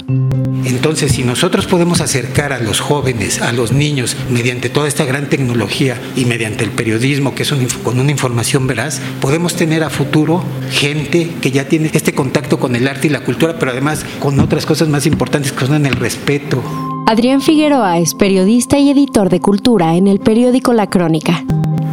Entonces, 0.64 1.12
si 1.12 1.22
nosotros 1.22 1.68
podemos 1.68 2.00
acercar 2.00 2.52
a 2.52 2.58
los 2.58 2.80
jóvenes, 2.80 3.40
a 3.40 3.52
los 3.52 3.70
niños, 3.70 4.16
mediante 4.30 4.68
toda 4.68 4.88
esta 4.88 5.04
gran 5.04 5.28
tecnología 5.28 5.96
y 6.16 6.24
mediante 6.24 6.64
el 6.64 6.70
periodismo, 6.70 7.36
que 7.36 7.44
es 7.44 7.54
con 7.84 8.00
una 8.00 8.10
información 8.10 8.66
veraz, 8.66 9.00
podemos 9.20 9.54
tener 9.54 9.84
a 9.84 9.90
futuro 9.90 10.42
gente 10.72 11.30
que 11.40 11.52
ya 11.52 11.68
tiene 11.68 11.88
este 11.94 12.14
contacto 12.14 12.58
con 12.58 12.74
el 12.74 12.88
arte 12.88 13.06
y 13.06 13.10
la 13.10 13.20
cultura, 13.20 13.60
pero 13.60 13.70
además 13.70 14.04
con 14.18 14.40
otras 14.40 14.66
cosas 14.66 14.88
más 14.88 15.06
importantes 15.06 15.52
que 15.52 15.66
son 15.66 15.86
el 15.86 15.94
respeto. 15.94 16.93
Adrián 17.06 17.42
Figueroa 17.42 17.98
es 17.98 18.14
periodista 18.14 18.78
y 18.78 18.90
editor 18.90 19.28
de 19.28 19.40
cultura 19.40 19.94
en 19.96 20.06
el 20.06 20.20
periódico 20.20 20.72
La 20.72 20.88
Crónica 20.88 21.44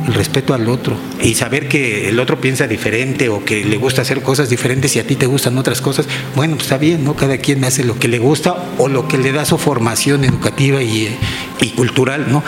el 0.08 0.14
respeto 0.16 0.54
al 0.54 0.68
otro 0.68 0.96
y 1.22 1.36
saber 1.36 1.68
que 1.68 2.10
el 2.10 2.20
otro 2.20 2.42
piensa 2.42 2.68
diferente 2.68 3.30
o 3.30 3.46
que 3.46 3.64
le 3.64 3.78
gusta 3.78 4.02
hacer 4.02 4.24
cosas 4.24 4.50
diferentes 4.50 4.96
y 4.96 5.00
a 5.00 5.06
ti 5.06 5.16
te 5.16 5.28
gustan 5.28 5.58
otras 5.58 5.80
cosas, 5.80 6.08
bueno, 6.36 6.56
pues 6.56 6.66
está 6.66 6.78
bien, 6.78 7.04
¿no? 7.04 7.16
Cada 7.16 7.38
quien 7.38 7.64
hace 7.64 7.84
lo 7.84 8.00
que 8.00 8.08
le 8.08 8.18
gusta 8.18 8.56
o 8.78 8.88
lo 8.88 9.08
que 9.08 9.18
le 9.18 9.32
da 9.32 9.46
su 9.46 9.58
formación 9.58 10.26
educativa 10.26 10.82
y, 10.82 11.16
y 11.62 11.70
cultural, 11.70 12.32
¿no? 12.32 12.44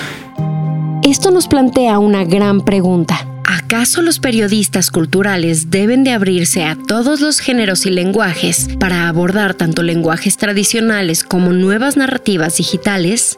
Esto 1.04 1.32
nos 1.32 1.48
plantea 1.48 2.00
una 2.00 2.26
gran 2.26 2.62
pregunta. 2.62 3.28
¿Acaso 3.56 4.02
los 4.02 4.18
periodistas 4.18 4.90
culturales 4.90 5.70
deben 5.70 6.04
de 6.04 6.10
abrirse 6.10 6.64
a 6.64 6.76
todos 6.76 7.22
los 7.22 7.40
géneros 7.40 7.86
y 7.86 7.92
lenguajes 7.92 8.68
para 8.80 9.08
abordar 9.08 9.54
tanto 9.54 9.84
lenguajes 9.84 10.38
tradicionales 10.38 11.24
como 11.24 11.54
nuevas 11.54 11.96
narrativas 11.96 12.58
digitales? 12.58 13.38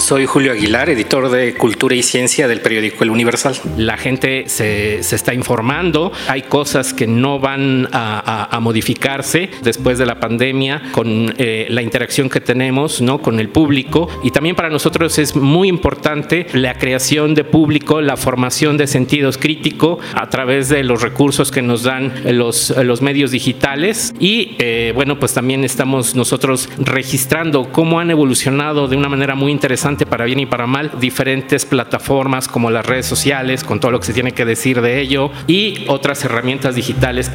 Soy 0.00 0.24
Julio 0.24 0.52
Aguilar, 0.52 0.88
editor 0.88 1.30
de 1.30 1.54
Cultura 1.54 1.94
y 1.94 2.02
Ciencia 2.02 2.48
del 2.48 2.62
periódico 2.62 3.04
El 3.04 3.10
Universal. 3.10 3.54
La 3.76 3.98
gente 3.98 4.48
se, 4.48 5.02
se 5.02 5.14
está 5.14 5.34
informando, 5.34 6.10
hay 6.26 6.42
cosas 6.42 6.94
que 6.94 7.06
no 7.06 7.38
van 7.38 7.86
a, 7.92 8.48
a, 8.50 8.60
modificarse 8.60 9.50
después 9.62 9.98
de 9.98 10.06
la 10.06 10.18
pandemia 10.18 10.82
con 10.92 11.34
eh, 11.36 11.66
la 11.68 11.82
interacción 11.82 12.30
que 12.30 12.40
tenemos 12.40 13.02
¿no? 13.02 13.20
con 13.20 13.40
el 13.40 13.50
público 13.50 14.08
y 14.24 14.30
también 14.30 14.56
para 14.56 14.70
nosotros 14.70 15.18
es 15.18 15.36
muy 15.36 15.68
importante 15.68 16.46
la 16.54 16.74
creación 16.74 17.34
de 17.34 17.44
público, 17.44 18.00
la 18.00 18.16
formación 18.16 18.78
de 18.78 18.86
sentidos 18.86 19.36
crítico 19.36 19.98
a 20.14 20.30
través 20.30 20.68
de 20.70 20.82
los 20.82 21.02
recursos 21.02 21.50
que 21.50 21.62
nos 21.62 21.82
dan 21.82 22.12
los, 22.24 22.70
los 22.70 23.02
medios 23.02 23.30
digitales 23.32 24.14
y 24.18 24.56
eh, 24.58 24.92
bueno 24.94 25.18
pues 25.18 25.34
también 25.34 25.62
estamos 25.62 26.14
nosotros 26.14 26.68
registrando 26.78 27.70
cómo 27.70 28.00
han 28.00 28.10
evolucionado 28.10 28.88
de 28.88 28.96
una 28.96 29.08
manera 29.08 29.34
muy 29.40 29.50
interesante 29.50 30.06
para 30.06 30.26
bien 30.26 30.38
y 30.38 30.46
para 30.46 30.66
mal 30.66 30.92
diferentes 31.00 31.66
plataformas 31.66 32.46
como 32.46 32.70
las 32.70 32.86
redes 32.86 33.06
sociales, 33.06 33.64
con 33.64 33.80
todo 33.80 33.90
lo 33.90 33.98
que 33.98 34.06
se 34.06 34.12
tiene 34.12 34.32
que 34.32 34.44
decir 34.44 34.80
de 34.80 35.00
ello, 35.00 35.30
y 35.48 35.84
otras 35.88 36.24
herramientas 36.24 36.76
digitales. 36.76 37.30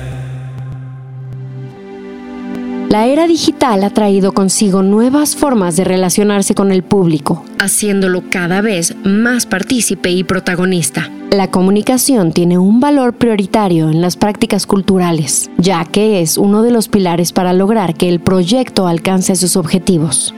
La 2.89 3.07
era 3.07 3.27
digital 3.27 3.83
ha 3.83 3.89
traído 3.89 4.31
consigo 4.31 4.83
nuevas 4.83 5.35
formas 5.35 5.75
de 5.75 5.83
relacionarse 5.83 6.53
con 6.55 6.71
el 6.71 6.83
público, 6.83 7.43
haciéndolo 7.59 8.23
cada 8.29 8.61
vez 8.61 8.95
más 9.03 9.45
partícipe 9.47 10.11
y 10.11 10.23
protagonista. 10.23 11.09
La 11.31 11.49
comunicación 11.49 12.31
tiene 12.31 12.57
un 12.57 12.79
valor 12.79 13.15
prioritario 13.15 13.89
en 13.89 13.99
las 13.99 14.15
prácticas 14.15 14.65
culturales, 14.65 15.49
ya 15.57 15.83
que 15.83 16.21
es 16.21 16.37
uno 16.37 16.61
de 16.61 16.71
los 16.71 16.87
pilares 16.87 17.33
para 17.33 17.51
lograr 17.51 17.95
que 17.95 18.07
el 18.07 18.21
proyecto 18.21 18.87
alcance 18.87 19.35
sus 19.35 19.57
objetivos. 19.57 20.33